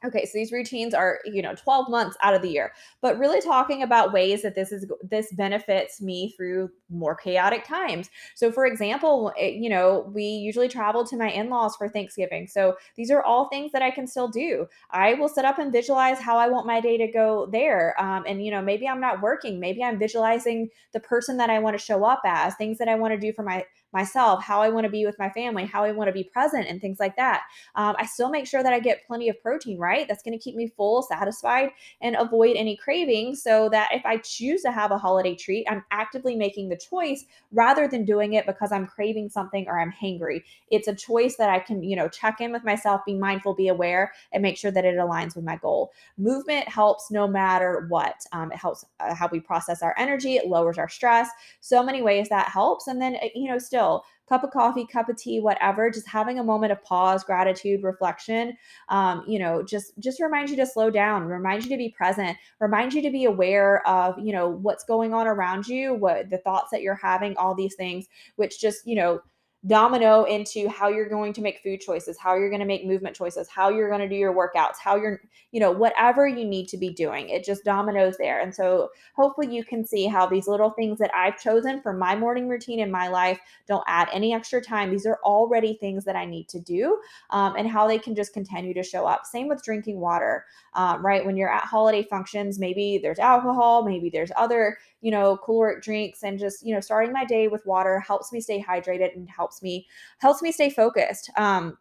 Okay, 0.04 0.26
so 0.26 0.32
these 0.34 0.52
routines 0.52 0.94
are, 0.94 1.20
you 1.26 1.42
know, 1.42 1.56
12 1.56 1.90
months 1.90 2.18
out 2.22 2.34
of 2.34 2.42
the 2.42 2.50
year, 2.50 2.74
but 3.02 3.18
really 3.18 3.42
talking 3.42 3.82
about 3.82 4.14
ways 4.14 4.42
that 4.42 4.54
this 4.54 4.72
is 4.72 4.86
this 5.02 5.32
benefits 5.34 6.02
me 6.02 6.34
through 6.36 6.70
more 6.90 7.16
chaotic 7.16 7.66
times. 7.66 8.10
So 8.36 8.52
for 8.52 8.66
example, 8.66 9.32
it, 9.38 9.56
you 9.56 9.70
know, 9.70 10.12
we 10.14 10.24
usually 10.24 10.68
travel 10.68 11.06
to 11.06 11.18
my 11.18 11.30
in-laws 11.30 11.76
for 11.76 11.88
Thanksgiving. 11.88 12.48
So 12.48 12.76
these 12.98 13.10
are 13.10 13.24
all 13.24 13.48
things 13.48 13.72
that 13.72 13.82
I 13.82 13.90
can 13.90 14.06
still 14.06 14.28
do. 14.28 14.68
I 14.92 15.14
will 15.14 15.30
set 15.30 15.46
up 15.46 15.60
and 15.60 15.72
visualize 15.72 16.20
how 16.20 16.38
I 16.38 16.50
want 16.50 16.68
my 16.68 16.82
day 16.82 16.98
to 16.98 17.08
go 17.08 17.48
there. 17.52 18.00
Um, 18.00 18.26
and 18.28 18.44
you 18.44 18.52
know, 18.52 18.62
maybe 18.62 18.88
I'm 18.88 19.02
not 19.02 19.22
working, 19.22 19.60
maybe 19.60 19.84
I'm 19.84 19.98
visualizing 19.98 20.70
the 20.94 21.00
person 21.00 21.38
that 21.38 21.50
I 21.50 21.60
want 21.60 21.78
to 21.78 21.84
show 21.84 22.04
up 22.04 22.22
as, 22.26 22.56
things 22.56 22.78
that 22.78 22.90
I 22.90 22.96
want 22.96 23.14
to 23.14 23.20
do 23.20 23.34
for 23.34 23.44
my 23.44 23.66
myself, 23.96 24.44
how 24.44 24.62
I 24.62 24.70
want 24.70 24.84
to 24.84 24.92
be 24.92 25.06
with 25.06 25.18
my 25.18 25.30
family, 25.30 25.66
how 25.66 25.84
I 25.84 25.92
want 25.92 26.10
to 26.10 26.14
be 26.14 26.26
present, 26.26 26.68
and 26.68 26.80
things 26.80 27.00
like 27.00 27.16
that. 27.16 27.44
Um, 27.76 27.96
I 27.98 28.06
still 28.06 28.30
make 28.30 28.46
sure 28.46 28.62
that 28.62 28.74
I 28.74 28.80
get 28.80 29.08
plenty 29.08 29.30
of 29.30 29.42
protein, 29.42 29.80
right? 29.80 30.08
That's 30.08 30.22
going 30.22 30.38
to 30.38 30.44
keep 30.44 30.56
me 30.56 30.68
full, 30.68 31.02
satisfied, 31.02 31.70
and 32.02 32.16
avoid 32.18 32.58
any 32.58 32.76
cravings 32.76 33.42
so 33.42 33.70
that 33.70 33.90
if 33.94 34.06
I 34.06 34.18
choose 34.18 34.62
to 34.64 34.72
have 34.72 34.92
a 34.92 34.98
holiday 34.98 35.34
treat, 35.34 35.66
I'm 35.70 35.84
actively 35.92 36.36
making 36.36 36.70
the 36.70 36.78
choice 36.78 37.26
rather 37.52 37.88
than 37.88 38.06
doing 38.06 38.34
it 38.34 38.46
because 38.46 38.72
I'm 38.72 38.86
craving 38.86 39.30
something 39.30 39.66
or 39.68 39.80
I'm 39.80 39.92
hangry. 39.92 40.44
It's 40.70 40.90
a 40.90 40.96
choice 40.96 41.38
that 41.38 41.50
I 41.50 41.60
can, 41.60 41.82
you 41.82 41.96
know, 41.96 42.10
check 42.10 42.42
in 42.42 42.52
with 42.52 42.66
myself, 42.66 43.02
be 43.06 43.16
mindful, 43.16 43.56
be 43.56 43.70
aware, 43.70 44.12
and 44.34 44.44
make 44.44 44.58
sure 44.58 44.72
that 44.72 44.84
it 44.84 44.96
aligns 44.96 45.36
with 45.36 45.46
my 45.46 45.56
goal. 45.56 45.94
Movement 46.18 46.68
helps 46.68 47.10
no 47.12 47.28
matter 47.28 47.86
what. 47.88 48.26
Um, 48.34 48.52
it 48.52 48.58
helps 48.58 48.86
uh, 49.00 49.16
how 49.16 49.30
we 49.32 49.40
process 49.40 49.82
our 49.82 49.96
energy, 49.98 50.36
it 50.36 50.48
lowers 50.48 50.78
our 50.78 50.90
stress. 50.90 51.30
So 51.62 51.82
many 51.82 52.02
ways 52.02 52.28
that 52.30 52.50
helps. 52.50 52.88
And 52.88 53.02
then, 53.02 53.18
you 53.34 53.50
know, 53.50 53.58
still, 53.58 53.85
cup 54.28 54.44
of 54.44 54.52
coffee 54.52 54.86
cup 54.86 55.08
of 55.10 55.18
tea 55.18 55.40
whatever 55.40 55.90
just 55.90 56.08
having 56.08 56.40
a 56.40 56.44
moment 56.44 56.72
of 56.72 56.84
pause 56.84 57.24
gratitude 57.24 57.84
reflection 57.84 58.56
um, 58.90 59.24
you 59.28 59.38
know 59.38 59.64
just 59.64 59.94
just 60.00 60.20
reminds 60.20 60.50
you 60.52 60.58
to 60.58 60.66
slow 60.66 60.90
down 60.90 61.26
reminds 61.26 61.66
you 61.66 61.72
to 61.72 61.78
be 61.78 61.90
present 61.90 62.38
reminds 62.60 62.96
you 62.96 63.02
to 63.02 63.12
be 63.12 63.26
aware 63.26 63.88
of 63.88 64.18
you 64.20 64.34
know 64.34 64.50
what's 64.50 64.84
going 64.84 65.14
on 65.14 65.28
around 65.28 65.68
you 65.68 65.94
what 65.94 66.30
the 66.30 66.38
thoughts 66.40 66.70
that 66.72 66.82
you're 66.82 66.96
having 66.96 67.36
all 67.38 67.54
these 67.54 67.76
things 67.76 68.08
which 68.36 68.60
just 68.60 68.86
you 68.86 68.96
know 68.96 69.20
domino 69.68 70.24
into 70.26 70.70
how 70.70 70.90
you're 70.90 71.10
going 71.10 71.34
to 71.34 71.42
make 71.42 71.60
food 71.64 71.82
choices, 71.82 72.18
how 72.20 72.36
you're 72.36 72.50
going 72.50 72.60
to 72.60 72.68
make 72.68 72.86
movement 72.86 73.16
choices, 73.16 73.50
how 73.50 73.70
you're 73.70 73.90
going 73.90 74.02
to 74.02 74.08
do 74.08 74.16
your 74.16 74.34
workouts, 74.34 74.76
how 74.80 74.96
you're, 74.96 75.22
you 75.52 75.60
know, 75.60 75.72
whatever 75.72 76.28
you 76.28 76.46
need 76.46 76.68
to 76.68 76.78
be 76.78 76.92
doing. 76.92 77.30
It 77.30 77.44
just 77.44 77.64
dominoes 77.64 78.16
there. 78.18 78.42
And 78.42 78.54
so 78.54 78.90
hopefully 79.16 79.54
you 79.54 79.64
can 79.64 79.86
see 79.86 80.06
how 80.06 80.28
these 80.28 80.48
little 80.48 80.70
things 80.70 81.00
that 81.00 81.12
I've 81.16 81.40
chosen 81.40 81.82
for 81.82 81.94
my 81.94 82.16
morning 82.16 82.48
routine 82.48 82.80
in 82.80 82.92
my 82.92 83.08
life 83.08 83.40
don't 83.68 83.84
add 83.88 84.08
any 84.14 84.34
extra 84.34 84.62
time. 84.62 84.92
These 84.92 85.08
are 85.08 85.20
already 85.24 85.78
things 85.80 86.06
that 86.06 86.16
I 86.16 86.26
need 86.26 86.48
to 86.50 86.60
do 86.60 87.00
um, 87.32 87.56
and 87.56 87.68
how 87.68 87.88
they 87.88 87.98
can 87.98 88.16
just 88.16 88.34
continue 88.34 88.74
to 88.74 88.84
show 88.84 89.06
up. 89.06 89.26
Same 89.26 89.48
with 89.48 89.64
drinking 89.64 90.00
water, 90.00 90.46
um, 90.74 91.04
right? 91.04 91.26
When 91.26 91.38
you're 91.38 91.52
at 91.52 91.64
holiday 91.64 92.04
functions, 92.04 92.60
maybe 92.60 93.00
there's 93.02 93.20
alcohol, 93.20 93.84
maybe 93.84 94.10
there's 94.10 94.32
other, 94.36 94.78
you 95.02 95.12
know, 95.12 95.38
caloric 95.38 95.82
drinks 95.84 96.24
and 96.24 96.38
just, 96.38 96.66
you 96.66 96.74
know, 96.74 96.82
starting 96.82 97.14
my 97.14 97.26
day 97.26 97.48
with 97.48 97.66
water 97.66 98.00
helps 98.00 98.32
me 98.32 98.42
stay 98.42 98.62
hydrated 98.62 99.16
and 99.16 99.30
helps 99.56 99.64
me 99.64 99.88
helps 100.20 100.42
me 100.42 100.52
stay 100.52 100.70
focused. 100.70 101.30
Um 101.38 101.78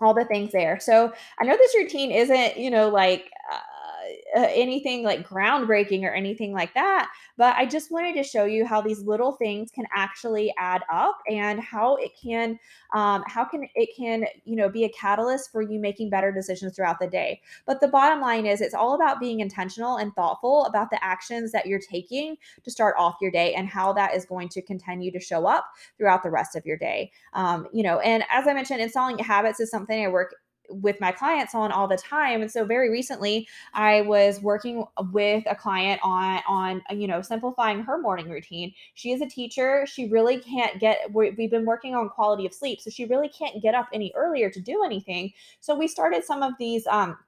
all 0.00 0.14
the 0.14 0.24
things 0.24 0.52
there. 0.52 0.80
So 0.80 1.12
I 1.40 1.44
know 1.44 1.56
this 1.56 1.74
routine 1.78 2.10
isn't, 2.10 2.56
you 2.56 2.70
know, 2.70 2.88
like 2.88 3.30
uh, 3.52 3.58
uh, 4.36 4.48
anything 4.50 5.04
like 5.04 5.26
groundbreaking 5.26 6.02
or 6.02 6.12
anything 6.12 6.52
like 6.52 6.74
that. 6.74 7.10
But 7.36 7.56
I 7.56 7.66
just 7.66 7.90
wanted 7.90 8.14
to 8.16 8.22
show 8.22 8.44
you 8.44 8.66
how 8.66 8.80
these 8.80 9.00
little 9.00 9.32
things 9.32 9.70
can 9.70 9.84
actually 9.94 10.52
add 10.58 10.82
up 10.92 11.18
and 11.28 11.60
how 11.60 11.96
it 11.96 12.12
can, 12.20 12.58
um, 12.94 13.22
how 13.26 13.44
can 13.44 13.68
it 13.74 13.90
can, 13.96 14.26
you 14.44 14.56
know, 14.56 14.68
be 14.68 14.84
a 14.84 14.88
catalyst 14.90 15.50
for 15.50 15.62
you 15.62 15.78
making 15.78 16.10
better 16.10 16.32
decisions 16.32 16.74
throughout 16.74 16.98
the 17.00 17.06
day. 17.06 17.40
But 17.66 17.80
the 17.80 17.88
bottom 17.88 18.20
line 18.20 18.46
is, 18.46 18.60
it's 18.60 18.74
all 18.74 18.94
about 18.94 19.20
being 19.20 19.40
intentional 19.40 19.96
and 19.96 20.14
thoughtful 20.14 20.64
about 20.66 20.90
the 20.90 21.02
actions 21.02 21.52
that 21.52 21.66
you're 21.66 21.80
taking 21.80 22.36
to 22.62 22.70
start 22.70 22.94
off 22.98 23.16
your 23.20 23.30
day 23.30 23.54
and 23.54 23.68
how 23.68 23.92
that 23.94 24.14
is 24.14 24.24
going 24.24 24.48
to 24.50 24.62
continue 24.62 25.10
to 25.12 25.20
show 25.20 25.46
up 25.46 25.66
throughout 25.98 26.22
the 26.22 26.30
rest 26.30 26.56
of 26.56 26.64
your 26.66 26.76
day. 26.76 27.10
Um, 27.32 27.66
you 27.72 27.82
know, 27.82 27.98
and 28.00 28.24
as 28.30 28.46
I 28.46 28.54
mentioned, 28.54 28.80
installing 28.80 29.18
habits 29.18 29.60
is 29.60 29.70
something 29.70 30.04
I 30.04 30.08
work 30.08 30.34
with 30.70 31.00
my 31.00 31.12
clients 31.12 31.54
on 31.54 31.70
all 31.72 31.86
the 31.86 31.96
time 31.96 32.42
and 32.42 32.50
so 32.50 32.64
very 32.64 32.90
recently 32.90 33.46
i 33.74 34.00
was 34.02 34.40
working 34.40 34.84
with 35.12 35.44
a 35.46 35.54
client 35.54 36.00
on 36.02 36.40
on 36.46 36.82
you 36.90 37.06
know 37.06 37.22
simplifying 37.22 37.82
her 37.82 37.98
morning 37.98 38.28
routine. 38.28 38.72
She 38.94 39.12
is 39.12 39.20
a 39.20 39.26
teacher. 39.26 39.86
She 39.86 40.08
really 40.08 40.38
can't 40.38 40.78
get 40.80 41.12
we've 41.12 41.50
been 41.50 41.66
working 41.66 41.94
on 41.94 42.08
quality 42.08 42.46
of 42.46 42.54
sleep 42.54 42.80
so 42.80 42.90
she 42.90 43.04
really 43.06 43.28
can't 43.28 43.62
get 43.62 43.74
up 43.74 43.88
any 43.92 44.12
earlier 44.14 44.50
to 44.50 44.60
do 44.60 44.84
anything. 44.84 45.32
So 45.60 45.74
we 45.74 45.88
started 45.88 46.24
some 46.24 46.42
of 46.42 46.52
these 46.58 46.86
um 46.86 47.18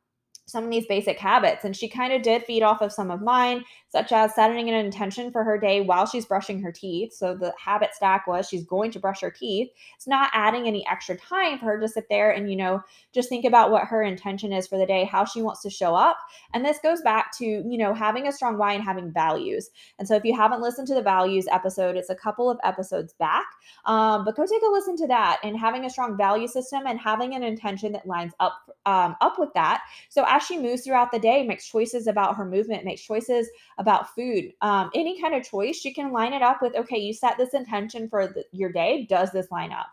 some 0.47 0.65
of 0.65 0.71
these 0.71 0.87
basic 0.87 1.19
habits. 1.19 1.65
And 1.65 1.77
she 1.77 1.89
kind 1.89 2.13
of 2.13 2.23
did 2.23 2.45
feed 2.45 2.63
off 2.63 2.81
of 2.81 2.93
some 2.93 3.11
of 3.11 3.21
mine, 3.21 3.65
such 3.89 4.13
as 4.13 4.35
setting 4.35 4.69
an 4.69 4.75
intention 4.75 5.31
for 5.31 5.43
her 5.43 5.59
day 5.59 5.81
while 5.81 6.07
she's 6.07 6.25
brushing 6.25 6.63
her 6.63 6.71
teeth. 6.73 7.13
So 7.13 7.35
the 7.35 7.53
habit 7.63 7.95
stack 7.95 8.27
was 8.27 8.49
she's 8.49 8.65
going 8.65 8.93
to 8.93 9.01
brush 9.01 9.21
her 9.23 9.31
teeth. 9.31 9.69
It's 9.97 10.07
not 10.07 10.31
adding 10.33 10.67
any 10.67 10.87
extra 10.87 11.17
time 11.17 11.59
for 11.59 11.67
her 11.67 11.81
to 11.81 11.89
sit 11.89 12.05
there 12.09 12.31
and, 12.31 12.49
you 12.49 12.57
know, 12.57 12.81
just 13.13 13.29
think 13.29 13.45
about 13.45 13.71
what 13.71 13.85
her 13.85 14.03
intention 14.03 14.53
is 14.53 14.67
for 14.67 14.79
the 14.79 14.87
day, 14.87 15.05
how 15.05 15.25
she 15.25 15.43
wants 15.43 15.63
to 15.63 15.71
show 15.71 15.95
up. 15.95 16.17
And 16.55 16.65
this 16.65 16.79
goes 16.83 17.03
back 17.03 17.37
to, 17.39 17.45
you 17.45 17.79
know, 17.79 17.93
having 17.93 18.29
a 18.29 18.33
strong 18.33 18.57
why 18.57 18.75
and 18.75 18.85
having 18.85 19.13
values. 19.13 19.71
And 19.99 20.07
so 20.07 20.15
if 20.15 20.25
you 20.25 20.37
haven't 20.37 20.63
listened 20.63 20.87
to 20.89 20.95
the 20.95 21.03
values 21.03 21.47
episode, 21.51 21.97
it's 21.97 22.11
a 22.11 22.15
couple 22.15 22.49
of 22.51 22.59
episodes 22.63 23.15
back, 23.15 23.47
um, 23.85 24.25
but 24.25 24.37
go 24.37 24.47
take 24.47 24.63
a 24.63 24.71
listen 24.71 24.97
to 24.99 25.07
that 25.09 25.39
and 25.43 25.59
having 25.59 25.85
a 25.85 25.91
strong 25.91 26.17
value 26.17 26.47
system 26.47 26.83
and 26.87 27.01
having 27.01 27.35
an 27.35 27.43
intention 27.43 27.93
that 27.93 28.07
lines 28.07 28.33
up 28.39 28.55
um, 28.85 29.17
up 29.21 29.39
with 29.39 29.53
that. 29.55 29.83
So 30.09 30.25
as 30.37 30.43
she 30.43 30.59
moves 30.59 30.83
throughout 30.83 31.11
the 31.11 31.19
day, 31.19 31.43
makes 31.47 31.67
choices 31.67 32.07
about 32.07 32.37
her 32.37 32.45
movement, 32.45 32.85
makes 32.85 33.03
choices 33.03 33.49
about 33.79 34.15
food, 34.15 34.53
um, 34.61 34.91
any 34.95 35.21
kind 35.21 35.35
of 35.35 35.49
choice, 35.49 35.77
she 35.77 35.93
can 35.93 36.13
line 36.13 36.33
it 36.33 36.43
up 36.43 36.61
with, 36.61 36.75
okay, 36.77 36.99
you 36.99 37.15
set 37.15 37.39
this 37.39 37.55
intention 37.55 38.09
for 38.09 38.27
the, 38.27 38.45
your 38.53 38.71
day. 38.71 39.07
Does 39.09 39.33
this 39.33 39.51
line 39.51 39.73
up? 39.73 39.87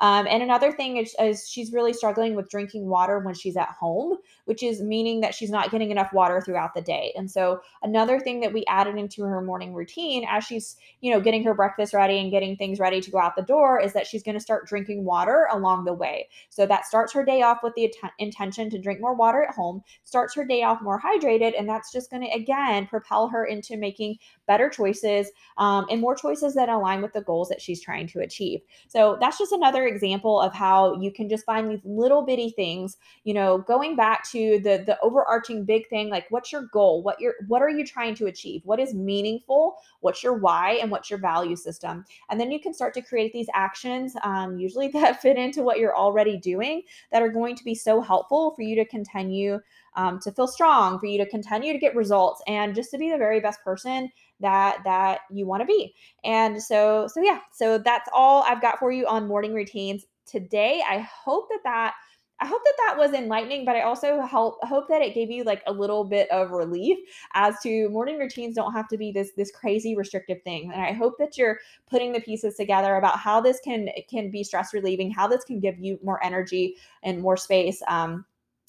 Um, 0.00 0.26
and 0.28 0.42
another 0.42 0.72
thing 0.72 0.96
is, 0.96 1.14
is, 1.20 1.48
she's 1.48 1.72
really 1.72 1.92
struggling 1.92 2.34
with 2.34 2.48
drinking 2.48 2.86
water 2.86 3.18
when 3.18 3.34
she's 3.34 3.56
at 3.56 3.68
home, 3.68 4.16
which 4.44 4.62
is 4.62 4.80
meaning 4.80 5.20
that 5.20 5.34
she's 5.34 5.50
not 5.50 5.70
getting 5.70 5.90
enough 5.90 6.12
water 6.12 6.40
throughout 6.40 6.74
the 6.74 6.80
day. 6.80 7.12
And 7.16 7.30
so 7.30 7.60
another 7.82 8.20
thing 8.20 8.40
that 8.40 8.52
we 8.52 8.64
added 8.68 8.96
into 8.96 9.22
her 9.22 9.40
morning 9.40 9.74
routine 9.74 10.24
as 10.28 10.44
she's, 10.44 10.76
you 11.00 11.12
know, 11.12 11.20
getting 11.20 11.42
her 11.44 11.54
breakfast 11.54 11.94
ready 11.94 12.18
and 12.18 12.30
getting 12.30 12.56
things 12.56 12.78
ready 12.78 13.00
to 13.00 13.10
go 13.10 13.18
out 13.18 13.36
the 13.36 13.42
door 13.42 13.80
is 13.80 13.92
that 13.92 14.06
she's 14.06 14.22
going 14.22 14.36
to 14.36 14.40
start 14.40 14.66
drinking 14.68 15.04
water 15.04 15.48
along 15.52 15.84
the 15.84 15.92
way. 15.92 16.28
So 16.50 16.66
that 16.66 16.86
starts 16.86 17.12
her 17.12 17.24
day 17.24 17.42
off 17.42 17.58
with 17.62 17.74
the 17.74 17.86
att- 17.86 18.12
intention 18.18 18.70
to 18.70 18.78
drink 18.78 19.00
more 19.00 19.14
water 19.14 19.42
at 19.42 19.54
home, 19.54 19.82
starts 20.04 20.34
her 20.34 20.44
day 20.44 20.62
off 20.62 20.80
more 20.80 21.00
hydrated, 21.00 21.58
and 21.58 21.68
that's 21.68 21.92
just 21.92 22.10
going 22.10 22.22
to 22.22 22.30
again 22.30 22.86
propel 22.86 23.28
her 23.28 23.44
into 23.46 23.76
making 23.76 24.16
better 24.46 24.68
choices 24.68 25.28
um, 25.56 25.86
and 25.90 26.00
more 26.00 26.14
choices 26.14 26.54
that 26.54 26.68
align 26.68 27.02
with 27.02 27.12
the 27.12 27.22
goals 27.22 27.48
that 27.48 27.60
she's 27.60 27.82
trying 27.82 28.06
to 28.08 28.20
achieve. 28.20 28.60
So 28.88 29.16
that's 29.20 29.38
just 29.38 29.52
another 29.58 29.86
example 29.86 30.40
of 30.40 30.54
how 30.54 30.98
you 31.00 31.12
can 31.12 31.28
just 31.28 31.44
find 31.44 31.70
these 31.70 31.84
little 31.84 32.22
bitty 32.22 32.50
things, 32.50 32.96
you 33.24 33.34
know, 33.34 33.58
going 33.58 33.96
back 33.96 34.28
to 34.30 34.60
the 34.60 34.82
the 34.86 34.98
overarching 35.02 35.64
big 35.64 35.88
thing 35.88 36.08
like 36.08 36.26
what's 36.30 36.52
your 36.52 36.68
goal? 36.72 37.02
What 37.02 37.20
your 37.20 37.34
what 37.48 37.60
are 37.60 37.70
you 37.70 37.84
trying 37.84 38.14
to 38.16 38.26
achieve? 38.26 38.62
What 38.64 38.80
is 38.80 38.94
meaningful? 38.94 39.76
What's 40.00 40.22
your 40.22 40.34
why 40.34 40.78
and 40.80 40.90
what's 40.90 41.10
your 41.10 41.18
value 41.18 41.56
system? 41.56 42.04
And 42.30 42.40
then 42.40 42.50
you 42.50 42.60
can 42.60 42.72
start 42.72 42.94
to 42.94 43.02
create 43.02 43.32
these 43.32 43.48
actions 43.54 44.14
um, 44.22 44.58
usually 44.58 44.88
that 44.92 45.20
fit 45.20 45.36
into 45.36 45.62
what 45.62 45.78
you're 45.78 45.96
already 45.96 46.38
doing 46.38 46.82
that 47.12 47.22
are 47.22 47.28
going 47.28 47.56
to 47.56 47.64
be 47.64 47.74
so 47.74 48.00
helpful 48.00 48.52
for 48.54 48.62
you 48.62 48.76
to 48.76 48.84
continue 48.84 49.58
um, 49.96 50.20
to 50.20 50.30
feel 50.30 50.46
strong, 50.46 50.98
for 51.00 51.06
you 51.06 51.18
to 51.18 51.28
continue 51.28 51.72
to 51.72 51.78
get 51.78 51.96
results, 51.96 52.40
and 52.46 52.74
just 52.74 52.90
to 52.92 52.98
be 52.98 53.10
the 53.10 53.18
very 53.18 53.40
best 53.40 53.62
person 53.64 54.10
that 54.40 54.78
that 54.84 55.20
you 55.30 55.46
want 55.46 55.62
to 55.62 55.66
be. 55.66 55.94
And 56.24 56.62
so 56.62 57.08
so 57.08 57.20
yeah, 57.20 57.40
so 57.52 57.78
that's 57.78 58.08
all 58.12 58.42
I've 58.44 58.62
got 58.62 58.78
for 58.78 58.92
you 58.92 59.06
on 59.06 59.26
morning 59.26 59.54
routines 59.54 60.06
today. 60.26 60.82
I 60.88 60.98
hope 60.98 61.48
that 61.48 61.60
that 61.64 61.94
I 62.40 62.46
hope 62.46 62.62
that 62.64 62.74
that 62.78 62.96
was 62.96 63.14
enlightening, 63.14 63.64
but 63.64 63.74
I 63.74 63.82
also 63.82 64.20
help, 64.20 64.62
hope 64.62 64.88
that 64.88 65.02
it 65.02 65.12
gave 65.12 65.28
you 65.28 65.42
like 65.42 65.62
a 65.66 65.72
little 65.72 66.04
bit 66.04 66.30
of 66.30 66.52
relief 66.52 66.96
as 67.34 67.56
to 67.64 67.88
morning 67.88 68.16
routines 68.16 68.54
don't 68.54 68.72
have 68.72 68.86
to 68.88 68.96
be 68.96 69.10
this 69.10 69.32
this 69.32 69.50
crazy 69.50 69.96
restrictive 69.96 70.40
thing. 70.44 70.70
And 70.72 70.80
I 70.80 70.92
hope 70.92 71.18
that 71.18 71.36
you're 71.36 71.58
putting 71.90 72.12
the 72.12 72.20
pieces 72.20 72.54
together 72.54 72.94
about 72.96 73.18
how 73.18 73.40
this 73.40 73.58
can 73.64 73.88
can 74.08 74.30
be 74.30 74.44
stress 74.44 74.72
relieving, 74.72 75.10
how 75.10 75.26
this 75.26 75.42
can 75.42 75.58
give 75.58 75.80
you 75.80 75.98
more 76.02 76.22
energy 76.24 76.76
and 77.02 77.20
more 77.20 77.36
space. 77.36 77.82
Um, 77.88 78.24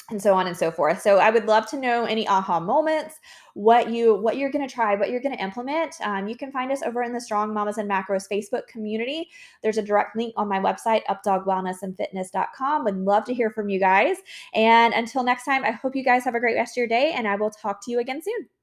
and 0.10 0.22
so 0.22 0.34
on 0.34 0.48
and 0.48 0.56
so 0.56 0.72
forth. 0.72 1.02
So 1.02 1.18
I 1.18 1.30
would 1.30 1.46
love 1.46 1.68
to 1.70 1.78
know 1.78 2.06
any 2.06 2.28
aha 2.28 2.60
moments, 2.60 3.16
what 3.54 3.90
you 3.90 4.16
what 4.16 4.38
you're 4.38 4.52
going 4.52 4.68
to 4.68 4.74
try, 4.74 4.96
what 4.96 5.10
you're 5.10 5.22
going 5.22 5.36
to 5.36 5.44
implement. 5.44 5.96
Um, 6.02 6.28
you 6.28 6.36
can 6.36 6.52
find 6.52 6.72
us 6.72 6.82
over 6.82 7.04
in 7.04 7.14
the 7.14 7.22
Strong 7.22 7.54
Mamas 7.54 7.78
and 7.78 7.90
Macros 7.90 8.26
Facebook 8.32 8.68
community. 8.68 9.30
There's 9.64 9.78
a 9.78 9.84
direct 9.84 10.16
link 10.16 10.34
on 10.38 10.48
my 10.48 10.60
website, 10.60 11.02
updogwellnessandfitness.com. 11.10 12.84
Would 12.84 12.98
love 12.98 13.26
to 13.26 13.34
hear 13.34 13.50
from 13.50 13.70
you 13.70 13.80
guys. 13.80 14.18
And 14.54 14.94
until 14.94 15.24
next 15.24 15.46
time, 15.46 15.64
I 15.64 15.72
hope 15.72 15.96
you 15.96 16.04
guys 16.04 16.24
have 16.26 16.36
a 16.36 16.40
great 16.40 16.56
rest 16.56 16.74
of 16.74 16.78
your 16.78 16.88
day, 16.88 17.14
and 17.16 17.28
I 17.28 17.36
will 17.36 17.52
talk 17.52 17.84
to 17.86 17.92
you 17.92 18.00
again 18.00 18.22
soon. 18.22 18.59